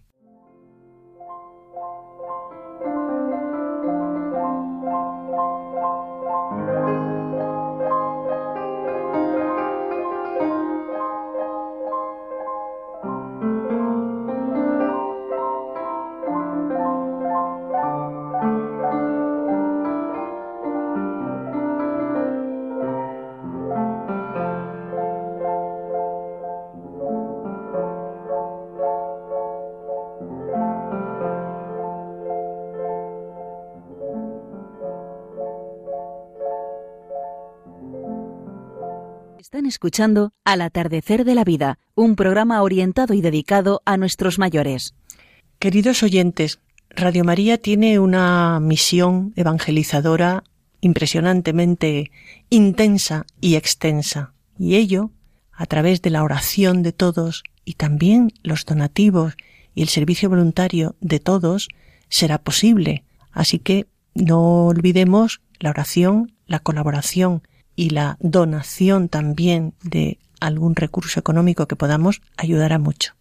Escuchando 39.74 40.32
Al 40.44 40.62
atardecer 40.62 41.24
de 41.24 41.34
la 41.34 41.42
vida, 41.42 41.80
un 41.96 42.14
programa 42.14 42.62
orientado 42.62 43.12
y 43.12 43.20
dedicado 43.20 43.82
a 43.84 43.96
nuestros 43.96 44.38
mayores. 44.38 44.94
Queridos 45.58 46.04
oyentes, 46.04 46.60
Radio 46.90 47.24
María 47.24 47.58
tiene 47.58 47.98
una 47.98 48.60
misión 48.60 49.32
evangelizadora 49.34 50.44
impresionantemente 50.80 52.12
intensa 52.50 53.26
y 53.40 53.56
extensa, 53.56 54.32
y 54.56 54.76
ello 54.76 55.10
a 55.50 55.66
través 55.66 56.02
de 56.02 56.10
la 56.10 56.22
oración 56.22 56.84
de 56.84 56.92
todos 56.92 57.42
y 57.64 57.74
también 57.74 58.32
los 58.44 58.64
donativos 58.66 59.34
y 59.74 59.82
el 59.82 59.88
servicio 59.88 60.30
voluntario 60.30 60.94
de 61.00 61.18
todos 61.18 61.68
será 62.08 62.38
posible. 62.38 63.02
Así 63.32 63.58
que 63.58 63.86
no 64.14 64.66
olvidemos 64.66 65.40
la 65.58 65.70
oración, 65.70 66.32
la 66.46 66.60
colaboración 66.60 67.42
y 67.76 67.90
la 67.90 68.16
donación 68.20 69.08
también 69.08 69.74
de 69.82 70.18
algún 70.40 70.76
recurso 70.76 71.20
económico 71.20 71.66
que 71.66 71.76
podamos 71.76 72.20
ayudará 72.36 72.78
mucho. 72.78 73.14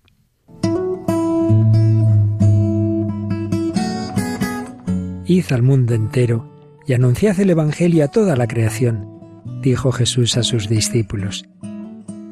Id 5.26 5.46
al 5.52 5.64
mundo 5.64 5.94
entero 5.94 6.50
y 6.86 6.94
anunciad 6.94 7.40
el 7.40 7.50
Evangelio 7.50 8.04
a 8.04 8.10
toda 8.10 8.36
la 8.36 8.48
creación, 8.48 9.08
dijo 9.62 9.92
Jesús 9.92 10.36
a 10.38 10.44
sus 10.44 10.68
discípulos. 10.68 11.46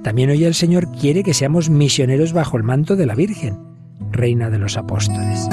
También 0.04 0.30
hoy 0.30 0.44
el 0.44 0.56
Señor 0.56 0.92
quiere 0.92 1.24
que 1.24 1.34
seamos 1.34 1.70
misioneros 1.70 2.34
bajo 2.34 2.58
el 2.58 2.64
manto 2.64 2.96
de 2.96 3.06
la 3.06 3.16
Virgen, 3.16 3.60
Reina 4.12 4.50
de 4.50 4.58
los 4.58 4.76
Apóstoles. 4.76 5.48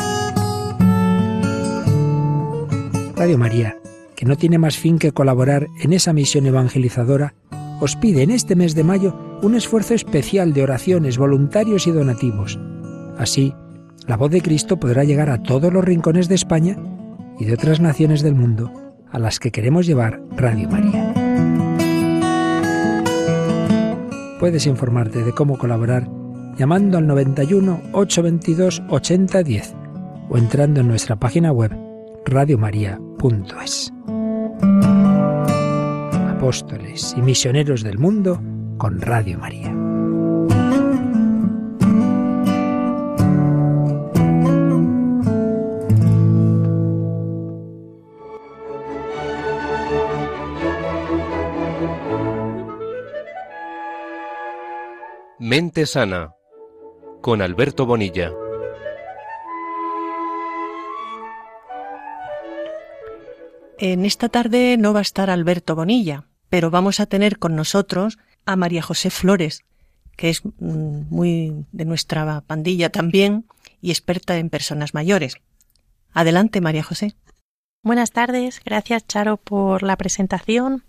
Radio 3.15 3.39
María, 3.39 3.77
que 4.19 4.27
no 4.27 4.35
tiene 4.35 4.59
más 4.59 4.77
fin 4.77 4.99
que 4.99 5.13
colaborar 5.13 5.69
en 5.81 5.93
esa 5.93 6.13
misión 6.13 6.45
evangelizadora, 6.45 7.35
os 7.81 7.95
pide 7.95 8.25
en 8.25 8.33
este 8.33 8.57
mes 8.57 8.75
de 8.75 8.83
mayo 8.83 9.17
un 9.43 9.55
esfuerzo 9.55 9.95
especial 9.95 10.53
de 10.53 10.65
oraciones, 10.65 11.19
voluntarios 11.19 11.87
y 11.87 11.93
donativos. 11.93 12.59
Así, 13.17 13.55
la 14.09 14.17
voz 14.17 14.33
de 14.33 14.43
Cristo 14.43 14.81
podrá 14.81 15.05
llegar 15.05 15.31
a 15.31 15.45
todos 15.45 15.73
los 15.73 15.85
rincones 15.85 16.29
de 16.29 16.35
España 16.35 16.77
y 17.39 17.45
de 17.45 17.55
otras 17.55 17.79
naciones 17.79 18.23
del 18.23 18.35
mundo 18.35 18.73
a 19.09 19.21
las 19.21 19.39
que 19.39 19.53
queremos 19.53 19.87
llevar 19.87 20.21
Radio 20.37 20.69
María. 20.69 21.15
Puedes 24.41 24.67
informarte 24.67 25.23
de 25.23 25.33
cómo 25.33 25.59
colaborar 25.59 26.09
llamando 26.57 26.99
al 26.99 27.07
91 27.07 27.83
822 27.93 28.83
8010 28.89 29.75
o 30.29 30.37
entrando 30.37 30.81
en 30.81 30.89
nuestra 30.89 31.15
página 31.15 31.53
web 31.53 31.71
radiomaria.es. 33.19 33.93
Apóstoles 36.37 37.15
y 37.17 37.23
misioneros 37.23 37.83
del 37.83 37.99
mundo 37.99 38.41
con 38.79 39.01
Radio 39.01 39.39
María. 39.39 39.75
Mente 55.41 55.87
Sana 55.87 56.35
con 57.23 57.41
Alberto 57.43 57.87
Bonilla. 57.87 58.33
En 63.81 64.05
esta 64.05 64.29
tarde 64.29 64.77
no 64.77 64.93
va 64.93 64.99
a 64.99 65.03
estar 65.03 65.31
Alberto 65.31 65.77
Bonilla, 65.77 66.25
pero 66.49 66.69
vamos 66.69 66.99
a 66.99 67.07
tener 67.07 67.39
con 67.39 67.55
nosotros 67.55 68.19
a 68.45 68.57
María 68.57 68.83
José 68.83 69.09
Flores, 69.09 69.63
que 70.17 70.31
es 70.31 70.45
mm, 70.45 71.03
muy 71.11 71.65
de 71.71 71.85
nuestra 71.85 72.41
pandilla 72.41 72.91
también 72.91 73.47
y 73.81 73.91
experta 73.91 74.37
en 74.37 74.51
personas 74.51 74.95
mayores. 74.95 75.37
Adelante, 76.13 76.61
María 76.61 76.83
José. 76.83 77.15
Buenas 77.85 78.11
tardes, 78.11 78.61
gracias 78.65 79.07
Charo 79.07 79.37
por 79.37 79.85
la 79.85 79.97
presentación. 79.97 80.83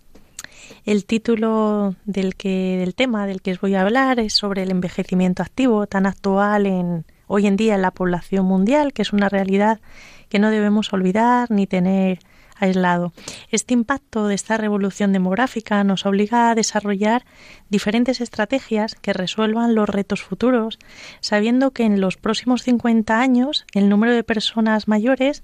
El 0.84 1.04
título 1.04 1.94
del 2.06 2.34
que 2.34 2.76
del 2.76 2.96
tema 2.96 3.28
del 3.28 3.40
que 3.40 3.52
os 3.52 3.60
voy 3.60 3.76
a 3.76 3.82
hablar 3.82 4.18
es 4.18 4.32
sobre 4.32 4.64
el 4.64 4.72
envejecimiento 4.72 5.44
activo 5.44 5.86
tan 5.86 6.06
actual 6.06 6.66
en 6.66 7.06
hoy 7.28 7.46
en 7.46 7.56
día 7.56 7.76
en 7.76 7.82
la 7.82 7.92
población 7.92 8.46
mundial, 8.46 8.92
que 8.92 9.02
es 9.02 9.12
una 9.12 9.28
realidad 9.28 9.80
que 10.28 10.40
no 10.40 10.50
debemos 10.50 10.92
olvidar 10.92 11.52
ni 11.52 11.68
tener 11.68 12.18
aislado. 12.60 13.12
Este 13.50 13.74
impacto 13.74 14.28
de 14.28 14.34
esta 14.34 14.56
revolución 14.56 15.12
demográfica 15.12 15.82
nos 15.84 16.06
obliga 16.06 16.50
a 16.50 16.54
desarrollar 16.54 17.24
diferentes 17.68 18.20
estrategias 18.20 18.94
que 18.94 19.12
resuelvan 19.12 19.74
los 19.74 19.88
retos 19.88 20.22
futuros, 20.22 20.78
sabiendo 21.20 21.72
que 21.72 21.84
en 21.84 22.00
los 22.00 22.16
próximos 22.16 22.62
50 22.62 23.18
años 23.18 23.66
el 23.74 23.88
número 23.88 24.12
de 24.12 24.24
personas 24.24 24.88
mayores 24.88 25.42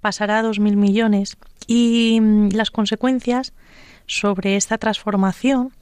pasará 0.00 0.38
a 0.38 0.42
2.000 0.42 0.76
millones 0.76 1.36
y 1.66 2.18
mm, 2.20 2.50
las 2.52 2.70
consecuencias 2.70 3.52
sobre 4.06 4.56
esta 4.56 4.78
transformación 4.78 5.72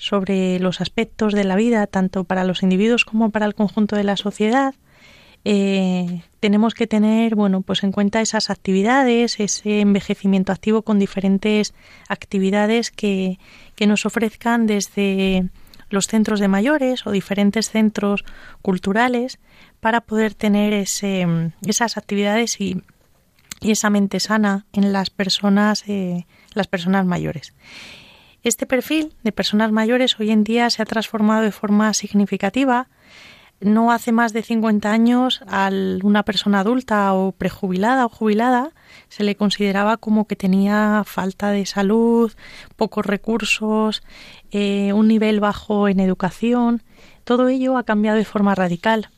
sobre 0.00 0.58
los 0.60 0.80
aspectos 0.80 1.34
de 1.34 1.44
la 1.44 1.56
vida, 1.56 1.86
tanto 1.86 2.24
para 2.24 2.44
los 2.44 2.62
individuos 2.62 3.04
como 3.04 3.28
para 3.28 3.44
el 3.44 3.54
conjunto 3.54 3.96
de 3.96 4.04
la 4.04 4.16
sociedad, 4.16 4.74
eh, 5.44 6.22
tenemos 6.40 6.74
que 6.74 6.86
tener 6.86 7.34
bueno 7.34 7.62
pues 7.62 7.82
en 7.82 7.92
cuenta 7.92 8.20
esas 8.20 8.50
actividades 8.50 9.40
ese 9.40 9.80
envejecimiento 9.80 10.52
activo 10.52 10.82
con 10.82 10.98
diferentes 10.98 11.72
actividades 12.08 12.90
que, 12.90 13.38
que 13.74 13.86
nos 13.86 14.04
ofrezcan 14.04 14.66
desde 14.66 15.48
los 15.88 16.06
centros 16.06 16.40
de 16.40 16.48
mayores 16.48 17.06
o 17.06 17.10
diferentes 17.10 17.70
centros 17.70 18.24
culturales 18.62 19.38
para 19.80 20.00
poder 20.02 20.34
tener 20.34 20.72
ese, 20.72 21.26
esas 21.66 21.96
actividades 21.96 22.60
y, 22.60 22.82
y, 23.60 23.72
esa 23.72 23.90
mente 23.90 24.20
sana 24.20 24.66
en 24.72 24.92
las 24.92 25.10
personas 25.10 25.84
eh, 25.88 26.26
las 26.54 26.66
personas 26.66 27.06
mayores. 27.06 27.54
Este 28.42 28.66
perfil 28.66 29.14
de 29.22 29.32
personas 29.32 29.72
mayores 29.72 30.18
hoy 30.18 30.30
en 30.30 30.44
día 30.44 30.70
se 30.70 30.82
ha 30.82 30.86
transformado 30.86 31.42
de 31.42 31.52
forma 31.52 31.92
significativa 31.92 32.88
no 33.60 33.92
hace 33.92 34.12
más 34.12 34.32
de 34.32 34.42
50 34.42 34.90
años 34.90 35.42
a 35.46 35.70
una 36.02 36.22
persona 36.22 36.60
adulta 36.60 37.12
o 37.14 37.32
prejubilada 37.32 38.06
o 38.06 38.08
jubilada 38.08 38.72
se 39.08 39.24
le 39.24 39.36
consideraba 39.36 39.96
como 39.96 40.26
que 40.26 40.36
tenía 40.36 41.02
falta 41.04 41.50
de 41.50 41.66
salud, 41.66 42.32
pocos 42.76 43.04
recursos, 43.04 44.02
eh, 44.50 44.92
un 44.92 45.08
nivel 45.08 45.40
bajo 45.40 45.88
en 45.88 46.00
educación. 46.00 46.82
Todo 47.24 47.48
ello 47.48 47.76
ha 47.76 47.84
cambiado 47.84 48.18
de 48.18 48.24
forma 48.24 48.54
radical. 48.54 49.10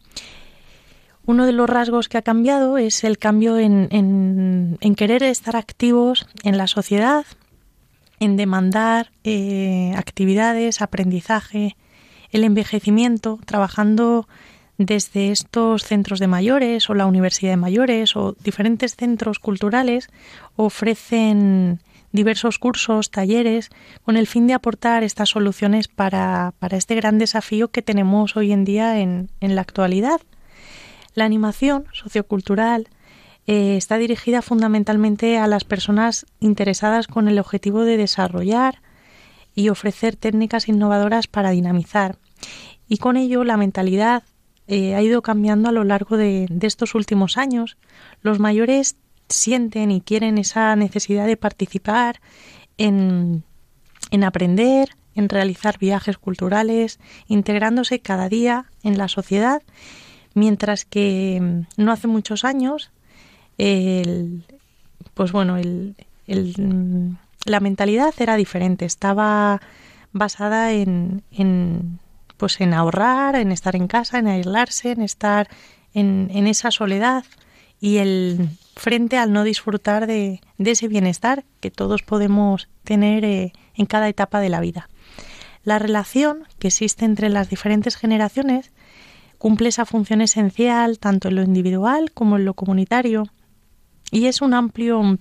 Uno 1.25 1.47
de 1.47 1.53
los 1.53 1.71
rasgos 1.71 2.09
que 2.09 2.19
ha 2.19 2.23
cambiado 2.23 2.79
es 2.79 3.05
el 3.05 3.19
cambio 3.19 3.59
en, 3.59 3.89
en, 3.93 4.95
querer 4.97 5.23
estar 5.23 5.55
activos 5.55 6.27
en 6.43 6.59
la 6.59 6.67
sociedad, 6.67 7.25
en 8.19 8.37
demandar 8.37 9.13
eh, 9.23 9.95
actividades, 9.97 10.83
aprendizaje, 10.83 11.77
el 12.33 12.45
envejecimiento, 12.45 13.39
trabajando 13.45 14.27
desde 14.79 15.31
estos 15.31 15.85
centros 15.85 16.19
de 16.19 16.27
mayores 16.27 16.89
o 16.91 16.95
la 16.95 17.07
Universidad 17.07 17.53
de 17.53 17.57
Mayores 17.57 18.17
o 18.17 18.35
diferentes 18.43 18.97
centros 18.97 19.39
culturales 19.39 20.09
ofrecen 20.57 21.81
diversos 22.11 22.59
cursos, 22.59 23.11
talleres, 23.11 23.71
con 24.05 24.17
el 24.17 24.27
fin 24.27 24.47
de 24.47 24.55
aportar 24.55 25.03
estas 25.03 25.31
soluciones 25.31 25.89
para, 25.89 26.53
para 26.59 26.77
este 26.77 26.95
gran 26.95 27.19
desafío 27.19 27.69
que 27.69 27.83
tenemos 27.83 28.37
hoy 28.37 28.53
en 28.53 28.65
día 28.65 29.01
en, 29.01 29.31
en 29.41 29.55
la 29.55 29.63
actualidad. 29.63 30.21
La 31.15 31.25
animación 31.25 31.87
sociocultural 31.93 32.89
eh, 33.47 33.77
está 33.77 33.99
dirigida 33.99 34.43
fundamentalmente 34.43 35.39
a 35.39 35.47
las 35.47 35.65
personas 35.65 36.27
interesadas 36.39 37.07
con 37.07 37.29
el 37.29 37.39
objetivo 37.39 37.85
de 37.85 37.97
desarrollar 37.97 38.81
y 39.55 39.69
ofrecer 39.69 40.17
técnicas 40.17 40.69
innovadoras 40.69 41.27
para 41.27 41.51
dinamizar 41.51 42.19
y 42.93 42.99
con 42.99 43.17
ello 43.17 43.43
la 43.43 43.57
mentalidad 43.57 44.23
eh, 44.69 44.95
ha 44.95 45.01
ido 45.01 45.23
cambiando 45.23 45.71
a 45.71 45.73
lo 45.73 45.83
largo 45.83 46.19
de, 46.19 46.47
estos 46.61 46.95
últimos 46.95 47.39
años. 47.39 47.79
Los 48.21 48.39
mayores 48.39 48.97
sienten 49.31 49.91
y 49.91 50.03
quieren 50.03 50.37
esa 50.37 50.77
necesidad 50.77 51.27
de 51.27 51.39
participar 51.39 52.21
en, 52.77 53.45
en 54.11 54.25
aprender, 54.25 54.91
en 55.15 55.31
realizar 55.31 55.79
viajes 55.79 56.19
culturales, 56.19 57.01
integrándose 57.29 58.01
cada 58.01 58.29
día 58.29 58.67
en 58.83 58.99
la 58.99 59.09
sociedad, 59.09 59.63
mientras 60.35 60.85
que 60.85 61.39
mm, 61.41 61.83
no 61.83 61.93
hace 61.93 62.09
muchos 62.09 62.45
años 62.45 62.91
el, 63.57 64.45
pues 65.15 65.33
bueno, 65.33 65.57
el, 65.57 65.97
mm, 66.27 67.17
la 67.45 67.61
mentalidad 67.61 68.15
era 68.19 68.37
diferente, 68.37 68.85
estaba 68.85 69.61
basada 70.13 70.73
en, 70.73 71.23
en, 71.31 71.99
pues 72.37 72.61
en 72.61 72.75
ahorrar, 72.75 73.37
en 73.37 73.53
estar 73.53 73.77
en 73.77 73.89
casa, 73.89 74.19
en 74.19 74.27
aislarse, 74.27 74.93
en 74.93 75.03
estar 75.03 75.49
en, 75.95 76.29
en 76.33 76.47
esa 76.47 76.71
soledad 76.71 77.25
y 77.81 77.97
el 77.97 78.51
frente 78.77 79.19
al 79.19 79.33
no 79.33 79.45
disfrutar 79.45 80.07
de, 80.07 80.41
ese 80.59 80.89
bienestar 80.89 81.45
que 81.61 81.71
todos 81.71 82.03
podemos 82.03 82.69
tener 82.85 83.25
eh, 83.25 83.53
en 83.75 83.87
cada 83.87 84.09
etapa 84.09 84.41
de 84.41 84.49
la 84.49 84.61
vida. 84.61 84.89
La 85.65 85.79
relación 85.79 86.45
que 86.59 86.69
existe 86.69 87.05
entre 87.05 87.29
las 87.29 87.49
diferentes 87.49 87.97
generaciones 87.97 88.73
cumple 89.39 89.69
esa 89.69 89.85
función 89.85 90.21
esencial 90.21 90.99
tanto 90.99 91.29
en 91.29 91.37
lo 91.37 91.43
individual 91.43 92.13
como 92.13 92.37
en 92.37 92.45
lo 92.45 92.55
comunitario 92.55 93.25
y 94.11 94.27
es 94.27 94.43
un 94.43 94.55
amplio 94.55 95.19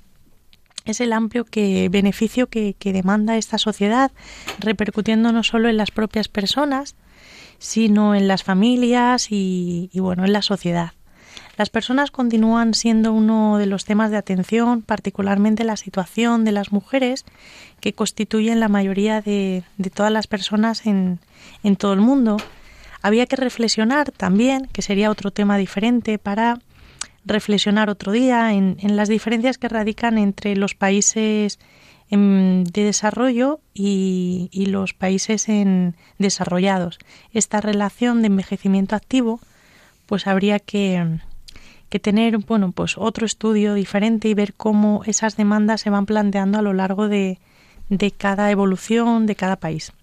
es 0.92 1.02
el 1.02 1.14
amplio 1.14 1.46
que, 1.46 1.90
beneficio 1.90 2.48
que, 2.48 2.76
demanda 2.84 3.38
esta 3.38 3.58
sociedad, 3.58 4.12
repercutiendo 4.60 5.32
no 5.32 5.44
solo 5.44 5.70
en 5.70 5.78
las 5.78 5.92
propias 5.92 6.28
personas, 6.28 6.96
sino 7.58 8.16
en 8.16 8.28
las 8.28 8.44
familias 8.44 9.28
y, 9.30 9.90
bueno, 9.96 10.26
en 10.26 10.34
la 10.34 10.42
sociedad. 10.42 10.92
Las 11.58 11.70
personas 11.70 12.12
continúan 12.12 12.74
siendo 12.74 13.14
uno 13.14 13.58
de 13.58 13.66
los 13.66 13.86
temas 13.86 14.10
de 14.10 14.18
atención, 14.18 14.82
particularmente 14.82 15.64
la 15.64 15.78
situación 15.78 16.46
de 16.46 16.52
las 16.52 16.72
mujeres, 16.72 17.26
que 17.80 17.94
constituyen 17.94 18.60
la 18.60 18.68
mayoría 18.68 19.22
de, 19.22 19.64
todas 19.94 20.12
las 20.12 20.28
personas 20.28 20.86
en, 20.86 21.20
en 21.64 21.76
todo 21.76 21.94
el 21.94 22.02
mundo. 22.02 22.38
Había 23.02 23.26
que 23.26 23.36
reflexionar 23.36 24.12
también, 24.12 24.68
que 24.72 24.82
sería 24.82 25.12
otro 25.12 25.32
tema 25.32 25.58
diferente, 25.58 26.18
para 26.18 26.60
reflexionar 27.26 27.90
otro 27.90 28.12
día 28.12 28.54
en, 28.54 28.78
en 28.80 28.96
las 28.96 29.10
diferencias 29.10 29.58
que 29.58 29.70
radican 29.70 30.18
entre 30.18 30.56
los 30.56 30.76
países 30.76 31.60
de 32.12 32.84
desarrollo 32.84 33.62
y, 33.74 34.50
los 34.68 34.94
países 34.94 35.48
en 35.48 35.96
desarrollados. 36.18 37.00
Esta 37.32 37.62
relación 37.62 38.22
de 38.22 38.28
envejecimiento 38.28 38.96
activo, 38.96 39.40
pues 40.08 40.28
habría 40.28 40.60
que, 40.60 41.20
que 41.90 42.00
tener 42.00 42.38
bueno, 42.40 42.74
pues 42.74 42.98
otro 42.98 43.26
estudio 43.26 43.74
diferente 43.76 44.28
y 44.28 44.34
ver 44.34 44.54
cómo 44.54 45.04
esas 45.06 45.38
demandas 45.38 45.82
se 45.82 45.90
van 45.90 46.06
planteando 46.06 46.60
a 46.60 46.62
lo 46.62 46.74
largo 46.74 47.08
de, 47.08 47.40
de 47.88 48.12
cada 48.12 48.52
evolución 48.52 49.26
de 49.26 49.36
cada 49.36 49.56
país. 49.56 49.94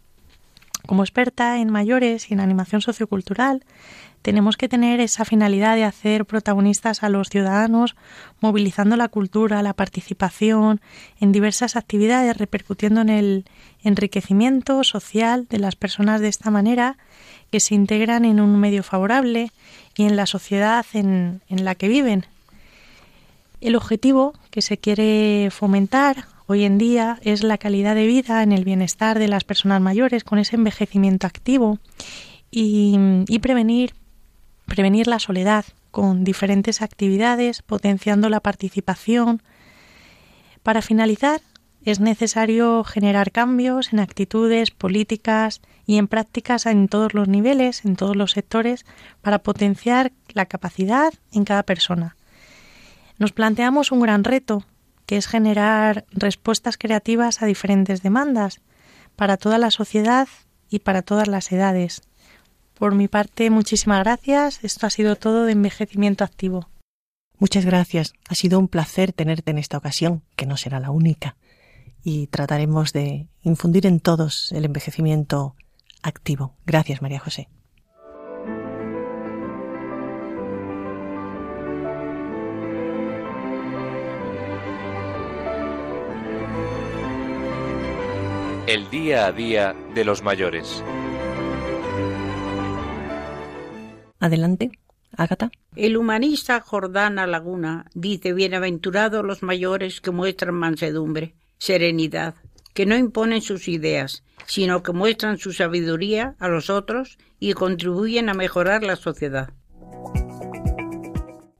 Como 0.88 1.02
experta 1.02 1.58
en 1.58 1.68
mayores 1.68 2.30
y 2.30 2.32
en 2.32 2.40
animación 2.40 2.80
sociocultural, 2.80 3.62
tenemos 4.22 4.56
que 4.56 4.70
tener 4.70 5.00
esa 5.00 5.26
finalidad 5.26 5.76
de 5.76 5.84
hacer 5.84 6.24
protagonistas 6.24 7.02
a 7.02 7.10
los 7.10 7.28
ciudadanos, 7.28 7.94
movilizando 8.40 8.96
la 8.96 9.10
cultura, 9.10 9.62
la 9.62 9.74
participación 9.74 10.80
en 11.20 11.30
diversas 11.30 11.76
actividades, 11.76 12.38
repercutiendo 12.38 13.02
en 13.02 13.10
el 13.10 13.44
enriquecimiento 13.82 14.82
social 14.82 15.46
de 15.50 15.58
las 15.58 15.76
personas 15.76 16.22
de 16.22 16.28
esta 16.28 16.50
manera, 16.50 16.96
que 17.50 17.60
se 17.60 17.74
integran 17.74 18.24
en 18.24 18.40
un 18.40 18.58
medio 18.58 18.82
favorable 18.82 19.52
y 19.94 20.04
en 20.04 20.16
la 20.16 20.24
sociedad 20.24 20.86
en, 20.94 21.42
en 21.50 21.66
la 21.66 21.74
que 21.74 21.88
viven. 21.88 22.24
El 23.60 23.76
objetivo 23.76 24.32
que 24.50 24.62
se 24.62 24.78
quiere 24.78 25.50
fomentar 25.50 26.24
hoy 26.48 26.64
en 26.64 26.78
día 26.78 27.20
es 27.22 27.44
la 27.44 27.58
calidad 27.58 27.94
de 27.94 28.08
vida 28.08 28.42
en 28.42 28.50
el 28.50 28.64
bienestar 28.64 29.20
de 29.20 29.28
las 29.28 29.44
personas 29.44 29.80
mayores 29.80 30.24
con 30.24 30.40
ese 30.40 30.56
envejecimiento 30.56 31.28
activo 31.28 31.78
y, 32.50 32.98
y 33.28 33.38
prevenir 33.38 33.94
prevenir 34.68 35.06
la 35.06 35.18
soledad 35.18 35.64
con 35.90 36.24
diferentes 36.24 36.82
actividades, 36.82 37.62
potenciando 37.62 38.28
la 38.28 38.40
participación. 38.40 39.42
Para 40.62 40.82
finalizar, 40.82 41.40
es 41.84 42.00
necesario 42.00 42.84
generar 42.84 43.32
cambios 43.32 43.92
en 43.92 44.00
actitudes, 44.00 44.70
políticas 44.70 45.60
y 45.86 45.96
en 45.96 46.06
prácticas 46.06 46.66
en 46.66 46.88
todos 46.88 47.14
los 47.14 47.28
niveles, 47.28 47.84
en 47.84 47.96
todos 47.96 48.14
los 48.14 48.32
sectores, 48.32 48.84
para 49.22 49.38
potenciar 49.38 50.12
la 50.34 50.46
capacidad 50.46 51.14
en 51.32 51.44
cada 51.44 51.62
persona. 51.62 52.16
Nos 53.18 53.32
planteamos 53.32 53.90
un 53.90 54.00
gran 54.00 54.22
reto, 54.22 54.64
que 55.08 55.16
es 55.16 55.26
generar 55.26 56.04
respuestas 56.10 56.76
creativas 56.76 57.40
a 57.40 57.46
diferentes 57.46 58.02
demandas 58.02 58.60
para 59.16 59.38
toda 59.38 59.56
la 59.56 59.70
sociedad 59.70 60.28
y 60.68 60.80
para 60.80 61.00
todas 61.00 61.26
las 61.28 61.50
edades. 61.50 62.02
Por 62.74 62.94
mi 62.94 63.08
parte, 63.08 63.48
muchísimas 63.48 64.00
gracias. 64.00 64.62
Esto 64.62 64.86
ha 64.86 64.90
sido 64.90 65.16
todo 65.16 65.46
de 65.46 65.52
envejecimiento 65.52 66.24
activo. 66.24 66.68
Muchas 67.38 67.64
gracias. 67.64 68.12
Ha 68.28 68.34
sido 68.34 68.58
un 68.58 68.68
placer 68.68 69.14
tenerte 69.14 69.50
en 69.50 69.56
esta 69.56 69.78
ocasión, 69.78 70.24
que 70.36 70.44
no 70.44 70.58
será 70.58 70.78
la 70.78 70.90
única. 70.90 71.36
Y 72.04 72.26
trataremos 72.26 72.92
de 72.92 73.28
infundir 73.40 73.86
en 73.86 74.00
todos 74.00 74.52
el 74.52 74.66
envejecimiento 74.66 75.56
activo. 76.02 76.54
Gracias, 76.66 77.00
María 77.00 77.18
José. 77.18 77.48
El 88.68 88.90
día 88.90 89.24
a 89.24 89.32
día 89.32 89.74
de 89.94 90.04
los 90.04 90.22
mayores. 90.22 90.84
Adelante, 94.20 94.72
Ágata. 95.16 95.50
El 95.74 95.96
humanista 95.96 96.60
Jordana 96.60 97.26
Laguna 97.26 97.86
dice 97.94 98.34
bienaventurados 98.34 99.24
los 99.24 99.42
mayores 99.42 100.02
que 100.02 100.10
muestran 100.10 100.54
mansedumbre, 100.54 101.34
serenidad, 101.56 102.34
que 102.74 102.84
no 102.84 102.94
imponen 102.94 103.40
sus 103.40 103.68
ideas, 103.68 104.22
sino 104.44 104.82
que 104.82 104.92
muestran 104.92 105.38
su 105.38 105.54
sabiduría 105.54 106.36
a 106.38 106.48
los 106.48 106.68
otros 106.68 107.16
y 107.40 107.54
contribuyen 107.54 108.28
a 108.28 108.34
mejorar 108.34 108.82
la 108.82 108.96
sociedad. 108.96 109.48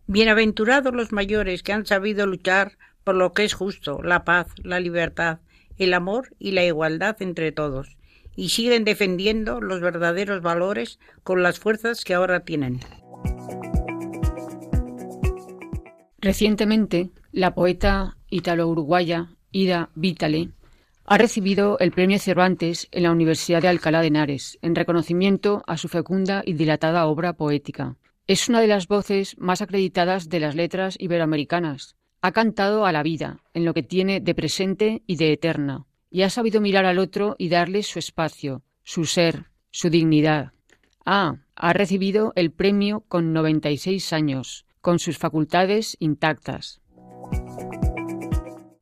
Bienaventurados 0.07 0.93
los 0.93 1.11
mayores 1.11 1.63
que 1.63 1.73
han 1.73 1.87
sabido 1.87 2.27
luchar 2.27 2.77
por 3.03 3.15
lo 3.15 3.33
que 3.33 3.45
es 3.45 3.55
justo, 3.55 4.03
la 4.03 4.25
paz, 4.25 4.49
la 4.63 4.79
libertad, 4.79 5.39
el 5.79 5.95
amor 5.95 6.35
y 6.39 6.53
la 6.53 6.65
igualdad 6.65 7.17
entre 7.21 7.53
todos, 7.53 7.97
y 8.37 8.51
siguen 8.51 8.85
defendiendo 8.85 9.61
los 9.61 9.81
verdaderos 9.81 10.43
valores 10.43 10.99
con 11.25 11.43
las 11.43 11.59
fuerzas 11.59 12.05
que 12.05 12.15
ahora 12.15 12.41
tienen. 12.41 12.81
Recientemente, 16.21 17.11
la 17.33 17.55
poeta 17.55 18.17
italo-uruguaya 18.29 19.31
Ida 19.51 19.91
Vitale 19.95 20.51
ha 21.05 21.17
recibido 21.17 21.79
el 21.79 21.91
Premio 21.91 22.19
Cervantes 22.19 22.89
en 22.91 23.05
la 23.05 23.13
Universidad 23.13 23.63
de 23.63 23.69
Alcalá 23.69 24.03
de 24.03 24.09
Henares 24.09 24.59
en 24.61 24.75
reconocimiento 24.75 25.63
a 25.67 25.79
su 25.79 25.89
fecunda 25.89 26.43
y 26.45 26.53
dilatada 26.53 27.07
obra 27.07 27.33
poética. 27.33 27.97
Es 28.27 28.49
una 28.49 28.61
de 28.61 28.67
las 28.67 28.89
voces 28.89 29.37
más 29.39 29.63
acreditadas 29.63 30.29
de 30.29 30.41
las 30.41 30.55
letras 30.55 30.97
iberoamericanas. 31.01 31.97
Ha 32.21 32.33
cantado 32.33 32.85
a 32.85 32.93
la 32.93 33.03
vida, 33.03 33.45
en 33.55 33.65
lo 33.65 33.75
que 33.75 33.83
tiene 33.83 34.21
de 34.21 34.35
presente 34.35 35.03
y 35.07 35.17
de 35.17 35.33
eterna, 35.33 35.87
y 36.11 36.23
ha 36.23 36.31
sabido 36.31 36.61
mirar 36.61 36.85
al 36.85 36.99
otro 36.99 37.37
y 37.39 37.49
darle 37.49 37.83
su 37.83 37.99
espacio, 37.99 38.63
su 38.83 39.05
ser, 39.05 39.47
su 39.71 39.89
dignidad. 39.89 40.53
Ah, 41.05 41.37
ha 41.55 41.73
recibido 41.73 42.33
el 42.35 42.51
premio 42.51 43.05
con 43.09 43.33
96 43.33 44.13
años, 44.13 44.67
con 44.81 44.99
sus 44.99 45.17
facultades 45.19 45.97
intactas. 46.01 46.81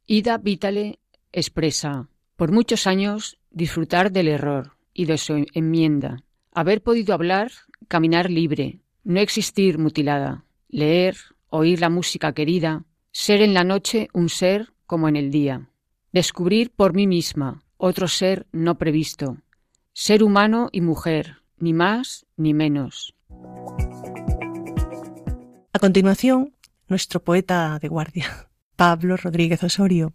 Ida 0.07 0.38
Vitale 0.38 0.99
expresa, 1.33 2.09
por 2.37 2.53
muchos 2.53 2.87
años, 2.87 3.38
disfrutar 3.51 4.12
del 4.12 4.29
error 4.29 4.77
y 4.94 5.05
de 5.05 5.18
su 5.18 5.46
enmienda, 5.53 6.22
haber 6.53 6.83
podido 6.83 7.12
hablar, 7.12 7.51
caminar 7.88 8.31
libre, 8.31 8.81
no 9.05 9.20
existir 9.20 9.79
mutilada, 9.79 10.44
leer, 10.68 11.16
oír 11.49 11.81
la 11.81 11.90
música 11.90 12.33
querida, 12.33 12.85
ser 13.18 13.40
en 13.40 13.55
la 13.55 13.64
noche 13.64 14.09
un 14.12 14.29
ser 14.29 14.74
como 14.85 15.09
en 15.09 15.16
el 15.16 15.31
día. 15.31 15.70
Descubrir 16.12 16.70
por 16.70 16.92
mí 16.92 17.07
misma 17.07 17.62
otro 17.79 18.09
ser 18.09 18.46
no 18.52 18.76
previsto, 18.76 19.38
ser 19.94 20.22
humano 20.22 20.68
y 20.70 20.83
mujer, 20.83 21.38
ni 21.57 21.72
más 21.72 22.26
ni 22.37 22.52
menos. 22.52 23.14
A 25.72 25.79
continuación, 25.81 26.55
nuestro 26.88 27.24
poeta 27.24 27.79
de 27.81 27.88
guardia, 27.88 28.50
Pablo 28.76 29.16
Rodríguez 29.16 29.64
Osorio, 29.64 30.12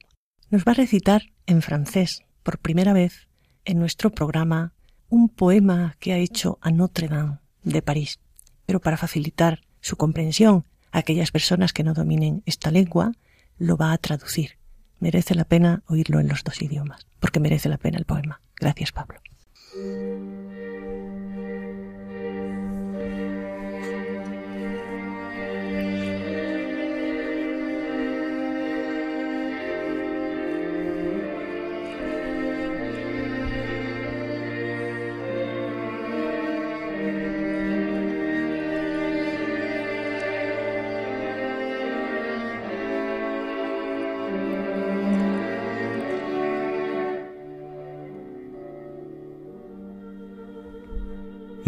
nos 0.52 0.64
va 0.64 0.74
a 0.74 0.76
recitar 0.76 1.24
en 1.48 1.64
francés, 1.64 2.22
por 2.44 2.60
primera 2.60 2.94
vez 2.94 3.28
en 3.66 3.80
nuestro 3.80 4.12
programa, 4.12 4.76
un 5.10 5.28
poema 5.28 5.96
que 6.00 6.14
ha 6.14 6.18
hecho 6.18 6.60
a 6.62 6.70
Notre 6.70 7.08
Dame 7.08 7.40
de 7.64 7.82
París. 7.82 8.20
Pero 8.68 8.80
para 8.80 8.96
facilitar 8.96 9.62
su 9.80 9.98
comprensión 9.98 10.66
aquellas 10.92 11.32
personas 11.32 11.74
que 11.74 11.84
no 11.84 11.94
dominen 11.94 12.44
esta 12.46 12.72
lengua, 12.72 13.14
lo 13.58 13.78
va 13.78 13.92
a 13.94 13.98
traducir 13.98 14.62
merece 15.02 15.36
la 15.36 15.44
pena 15.44 15.84
oírlo 15.88 16.22
en 16.22 16.30
los 16.30 16.46
dos 16.46 16.62
idiomas, 16.62 17.06
porque 17.20 17.42
merece 17.42 17.68
la 17.68 17.78
pena 17.78 17.98
el 17.98 18.06
poema. 18.06 18.40
Gracias, 18.56 18.94
Pablo. 18.94 19.20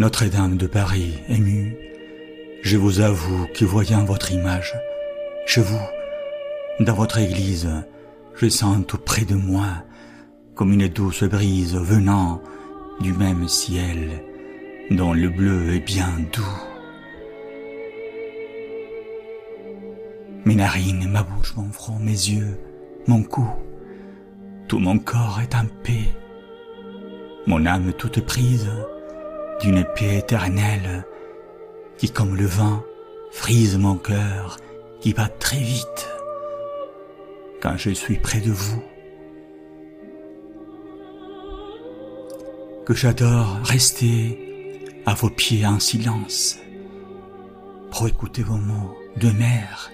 Notre-Dame 0.04 0.58
de 0.58 0.66
Paris, 0.66 1.14
émue, 1.30 1.78
je 2.60 2.76
vous 2.76 3.00
avoue 3.00 3.46
que 3.54 3.64
voyant 3.64 4.04
votre 4.04 4.32
image, 4.32 4.74
chez 5.46 5.62
vous, 5.62 5.80
dans 6.78 6.92
votre 6.92 7.16
église, 7.16 7.70
je 8.34 8.50
sens 8.50 8.84
tout 8.86 8.98
près 8.98 9.24
de 9.24 9.34
moi, 9.34 9.64
comme 10.54 10.74
une 10.74 10.88
douce 10.88 11.24
brise 11.24 11.74
venant 11.74 12.42
du 13.00 13.14
même 13.14 13.48
ciel, 13.48 14.22
dont 14.90 15.14
le 15.14 15.30
bleu 15.30 15.74
est 15.74 15.80
bien 15.80 16.10
doux. 16.34 16.62
Mes 20.44 20.56
narines, 20.56 21.08
ma 21.08 21.22
bouche, 21.22 21.54
mon 21.56 21.72
front, 21.72 21.98
mes 21.98 22.10
yeux, 22.10 22.58
mon 23.06 23.22
cou, 23.22 23.48
tout 24.68 24.80
mon 24.80 24.98
corps 24.98 25.40
est 25.42 25.54
en 25.54 25.64
paix. 25.82 26.12
Mon 27.46 27.64
âme 27.64 27.94
toute 27.94 28.20
prise 28.20 28.68
d'une 29.60 29.84
paix 29.94 30.18
éternelle 30.18 31.06
qui 31.96 32.10
comme 32.10 32.36
le 32.36 32.46
vent 32.46 32.82
frise 33.30 33.78
mon 33.78 33.96
cœur 33.96 34.58
qui 35.00 35.12
bat 35.12 35.28
très 35.28 35.58
vite 35.58 36.08
quand 37.60 37.76
je 37.76 37.90
suis 37.90 38.18
près 38.18 38.40
de 38.40 38.50
vous. 38.50 38.82
Que 42.86 42.94
j'adore 42.94 43.60
rester 43.64 44.38
à 45.06 45.14
vos 45.14 45.30
pieds 45.30 45.66
en 45.66 45.80
silence 45.80 46.58
pour 47.90 48.06
écouter 48.08 48.42
vos 48.42 48.56
mots 48.56 48.96
de 49.16 49.30
mer 49.30 49.90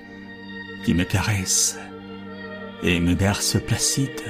qui 0.85 0.95
me 0.95 1.05
caressent 1.05 1.79
et 2.83 2.99
me 3.01 3.15
bercent 3.15 3.61
placide 3.67 4.23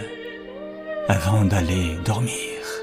avant 1.08 1.44
d'aller 1.44 1.96
dormir. 2.04 2.79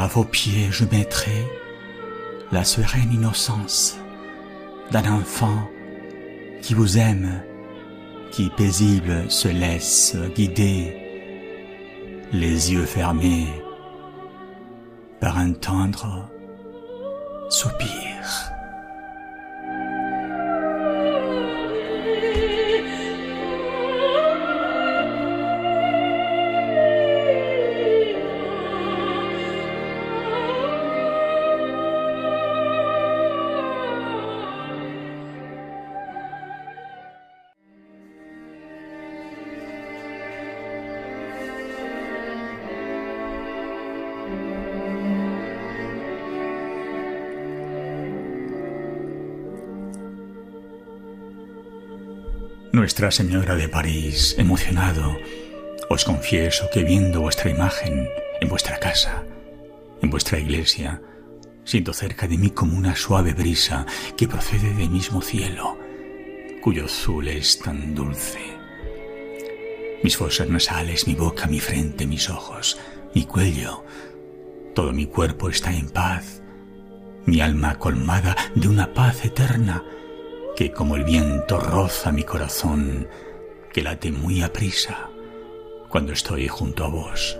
À 0.00 0.06
vos 0.06 0.22
pieds 0.22 0.68
je 0.70 0.84
mettrai 0.84 1.44
la 2.52 2.62
sereine 2.62 3.12
innocence 3.12 3.98
d'un 4.92 5.12
enfant 5.12 5.68
qui 6.62 6.72
vous 6.74 6.98
aime, 6.98 7.42
qui 8.30 8.48
paisible 8.48 9.28
se 9.28 9.48
laisse 9.48 10.16
guider, 10.36 10.96
les 12.32 12.72
yeux 12.72 12.84
fermés 12.84 13.48
par 15.18 15.36
un 15.36 15.50
tendre 15.50 16.30
soupir. 17.50 18.52
Nuestra 52.78 53.10
Señora 53.10 53.56
de 53.56 53.68
París, 53.68 54.36
emocionado, 54.38 55.18
os 55.90 56.04
confieso 56.04 56.70
que 56.72 56.84
viendo 56.84 57.20
vuestra 57.20 57.50
imagen 57.50 58.08
en 58.40 58.48
vuestra 58.48 58.78
casa, 58.78 59.24
en 60.00 60.10
vuestra 60.10 60.38
iglesia, 60.38 61.02
siento 61.64 61.92
cerca 61.92 62.28
de 62.28 62.38
mí 62.38 62.50
como 62.50 62.78
una 62.78 62.94
suave 62.94 63.34
brisa 63.34 63.84
que 64.16 64.28
procede 64.28 64.72
del 64.74 64.90
mismo 64.90 65.20
cielo, 65.20 65.76
cuyo 66.62 66.84
azul 66.84 67.26
es 67.26 67.58
tan 67.58 67.96
dulce. 67.96 68.38
Mis 70.04 70.16
fosas 70.16 70.48
nasales, 70.48 71.08
mi 71.08 71.16
boca, 71.16 71.48
mi 71.48 71.58
frente, 71.58 72.06
mis 72.06 72.30
ojos, 72.30 72.78
mi 73.12 73.24
cuello, 73.24 73.84
todo 74.76 74.92
mi 74.92 75.06
cuerpo 75.06 75.48
está 75.48 75.74
en 75.74 75.90
paz, 75.90 76.42
mi 77.26 77.40
alma 77.40 77.76
colmada 77.76 78.36
de 78.54 78.68
una 78.68 78.94
paz 78.94 79.24
eterna 79.24 79.82
que 80.58 80.72
como 80.72 80.96
el 80.96 81.04
viento 81.04 81.60
roza 81.60 82.10
mi 82.10 82.24
corazón, 82.24 83.06
que 83.72 83.80
late 83.80 84.10
muy 84.10 84.42
aprisa 84.42 85.08
cuando 85.88 86.12
estoy 86.12 86.48
junto 86.48 86.84
a 86.84 86.88
vos. 86.88 87.38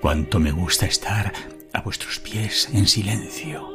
Cuánto 0.00 0.38
me 0.38 0.52
gusta 0.52 0.86
estar 0.86 1.32
a 1.72 1.80
vuestros 1.80 2.20
pies 2.20 2.68
en 2.72 2.86
silencio 2.86 3.68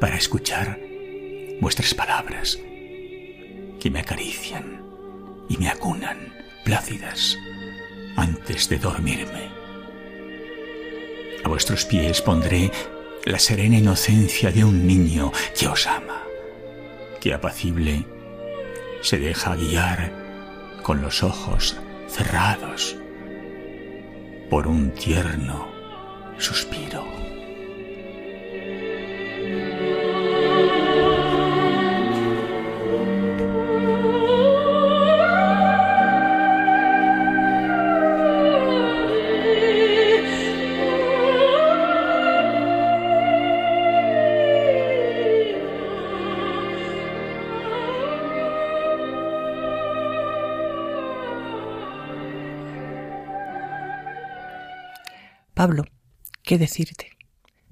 para 0.00 0.16
escuchar 0.16 0.80
vuestras 1.60 1.92
palabras 1.92 2.58
que 3.78 3.90
me 3.90 4.00
acarician 4.00 4.82
y 5.50 5.58
me 5.58 5.68
acunan 5.68 6.32
plácidas 6.64 7.36
antes 8.16 8.70
de 8.70 8.78
dormirme. 8.78 9.50
A 11.44 11.48
vuestros 11.50 11.84
pies 11.84 12.22
pondré 12.22 12.70
la 13.26 13.40
serena 13.40 13.76
inocencia 13.76 14.52
de 14.52 14.64
un 14.64 14.86
niño 14.86 15.32
que 15.58 15.66
os 15.66 15.88
ama, 15.88 16.22
que 17.20 17.34
apacible 17.34 18.06
se 19.02 19.18
deja 19.18 19.56
guiar 19.56 20.12
con 20.82 21.02
los 21.02 21.24
ojos 21.24 21.76
cerrados 22.08 22.96
por 24.48 24.68
un 24.68 24.92
tierno 24.92 25.66
suspiro. 26.38 27.25
Pablo, 55.56 55.84
¿qué 56.42 56.58
decirte? 56.58 57.16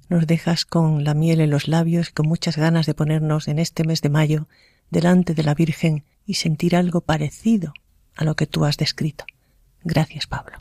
Nos 0.09 0.27
dejas 0.27 0.65
con 0.65 1.05
la 1.05 1.13
miel 1.13 1.43
en 1.43 1.51
los 1.51 1.69
labios 1.69 2.09
y 2.09 2.13
con 2.13 2.27
muchas 2.27 2.57
ganas 2.57 2.87
de 2.87 2.95
ponernos 2.95 3.47
en 3.47 3.59
este 3.59 3.85
mes 3.85 4.01
de 4.01 4.09
mayo 4.09 4.49
delante 4.89 5.35
de 5.35 5.43
la 5.43 5.55
Virgen 5.55 6.03
y 6.25 6.35
sentir 6.35 6.77
algo 6.77 7.03
parecido 7.03 7.75
a 8.17 8.25
lo 8.25 8.37
que 8.37 8.47
tú 8.47 8.65
has 8.65 8.79
descrito. 8.79 9.27
Gracias, 9.83 10.27
Pablo. 10.27 10.61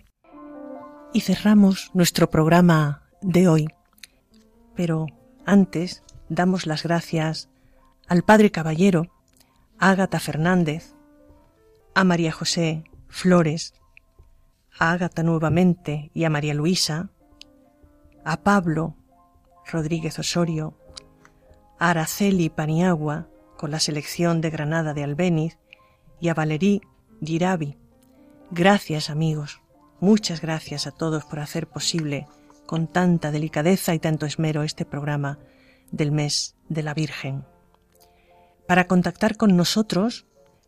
Y 1.14 1.22
cerramos 1.22 1.92
nuestro 1.94 2.30
programa 2.30 3.04
de 3.22 3.48
hoy, 3.48 3.68
pero 4.76 5.08
antes 5.46 6.04
damos 6.28 6.66
las 6.66 6.84
gracias 6.84 7.48
al 8.06 8.24
Padre 8.24 8.52
Caballero, 8.52 9.08
a 9.80 9.92
Ágata 9.92 10.20
Fernández, 10.20 10.94
a 11.96 12.04
María 12.04 12.34
José 12.34 12.84
Flores, 13.08 13.76
a 14.78 14.92
Ágata 14.92 15.24
nuevamente 15.24 16.12
y 16.14 16.24
a 16.24 16.30
María 16.30 16.54
Luisa, 16.54 17.10
a 18.26 18.38
Pablo 18.38 18.96
Rodríguez 19.72 20.20
Osorio, 20.20 20.78
a 21.80 21.92
Araceli 21.92 22.50
Paniagua 22.50 23.28
con 23.58 23.72
la 23.72 23.80
selección 23.80 24.42
de 24.42 24.50
Granada 24.50 24.94
de 24.94 25.04
Albéniz 25.04 25.58
y 26.20 26.30
a 26.30 26.34
Valerí 26.34 26.82
Girabi. 27.24 27.78
Gracias 28.52 29.10
amigos, 29.10 29.62
muchas 30.00 30.42
gracias 30.42 30.88
a 30.88 30.92
todos 30.92 31.26
por 31.26 31.40
hacer 31.40 31.68
posible 31.68 32.28
con 32.66 32.88
tanta 32.88 33.32
delicadeza 33.32 33.94
y 33.94 34.00
tanto 34.00 34.26
esmero 34.26 34.64
este 34.64 34.86
programa 34.86 35.40
del 35.92 36.12
mes 36.12 36.56
de 36.70 36.84
la 36.84 36.94
Virgen. 36.94 37.46
Para 38.68 38.88
contactar 38.88 39.38
con 39.38 39.56
nosotros, 39.58 40.26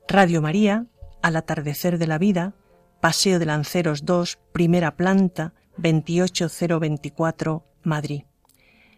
Radio 0.08 0.42
María, 0.42 0.86
al 1.22 1.36
atardecer 1.38 1.98
de 1.98 2.08
la 2.08 2.18
vida, 2.18 2.54
Paseo 3.02 3.40
de 3.40 3.46
Lanceros 3.46 4.06
2, 4.06 4.38
primera 4.52 4.96
planta, 4.96 5.54
28024, 5.78 7.64
Madrid. 7.84 8.24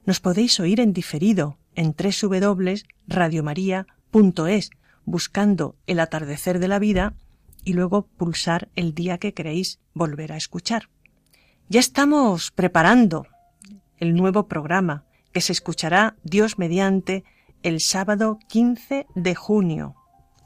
Nos 0.05 0.19
podéis 0.19 0.59
oír 0.59 0.79
en 0.79 0.93
diferido 0.93 1.57
en 1.75 1.93
www.radiomaria.es 1.93 4.69
buscando 5.05 5.75
el 5.87 5.99
atardecer 5.99 6.59
de 6.59 6.67
la 6.67 6.79
vida 6.79 7.15
y 7.63 7.73
luego 7.73 8.07
pulsar 8.07 8.69
el 8.75 8.93
día 8.93 9.17
que 9.17 9.33
queréis 9.33 9.79
volver 9.93 10.31
a 10.31 10.37
escuchar. 10.37 10.89
Ya 11.69 11.79
estamos 11.79 12.51
preparando 12.51 13.27
el 13.97 14.15
nuevo 14.15 14.47
programa 14.47 15.05
que 15.33 15.41
se 15.41 15.51
escuchará 15.51 16.15
Dios 16.23 16.57
mediante 16.57 17.23
el 17.63 17.79
sábado 17.79 18.39
15 18.47 19.07
de 19.15 19.35
junio. 19.35 19.95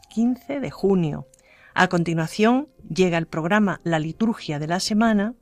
15 0.10 0.60
de 0.60 0.72
junio. 0.72 1.28
A 1.74 1.88
continuación 1.88 2.70
llega 2.89 3.17
el 3.17 3.28
programa 3.28 3.80
La 3.84 4.00
liturgia 4.00 4.60
de 4.60 4.67
la 4.67 4.80
semana 4.80 5.36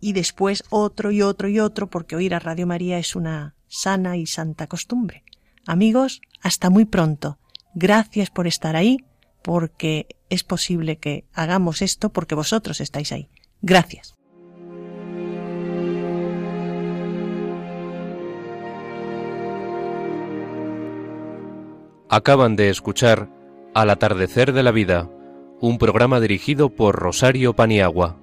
y 0.00 0.12
después 0.12 0.64
otro 0.70 1.10
y 1.10 1.22
otro 1.22 1.48
y 1.48 1.60
otro, 1.60 1.88
porque 1.88 2.16
oír 2.16 2.34
a 2.34 2.38
Radio 2.38 2.66
María 2.66 2.98
es 2.98 3.14
una 3.14 3.54
sana 3.68 4.16
y 4.16 4.26
santa 4.26 4.66
costumbre. 4.66 5.24
Amigos, 5.66 6.20
hasta 6.42 6.70
muy 6.70 6.84
pronto. 6.84 7.38
Gracias 7.74 8.30
por 8.30 8.46
estar 8.46 8.76
ahí, 8.76 8.98
porque 9.42 10.16
es 10.28 10.44
posible 10.44 10.96
que 10.96 11.24
hagamos 11.32 11.82
esto 11.82 12.10
porque 12.10 12.34
vosotros 12.34 12.80
estáis 12.80 13.12
ahí. 13.12 13.28
Gracias. 13.62 14.14
Acaban 22.08 22.56
de 22.56 22.70
escuchar 22.70 23.28
Al 23.72 23.88
atardecer 23.88 24.52
de 24.52 24.64
la 24.64 24.72
vida, 24.72 25.08
un 25.60 25.78
programa 25.78 26.18
dirigido 26.18 26.70
por 26.70 26.96
Rosario 26.96 27.54
Paniagua. 27.54 28.16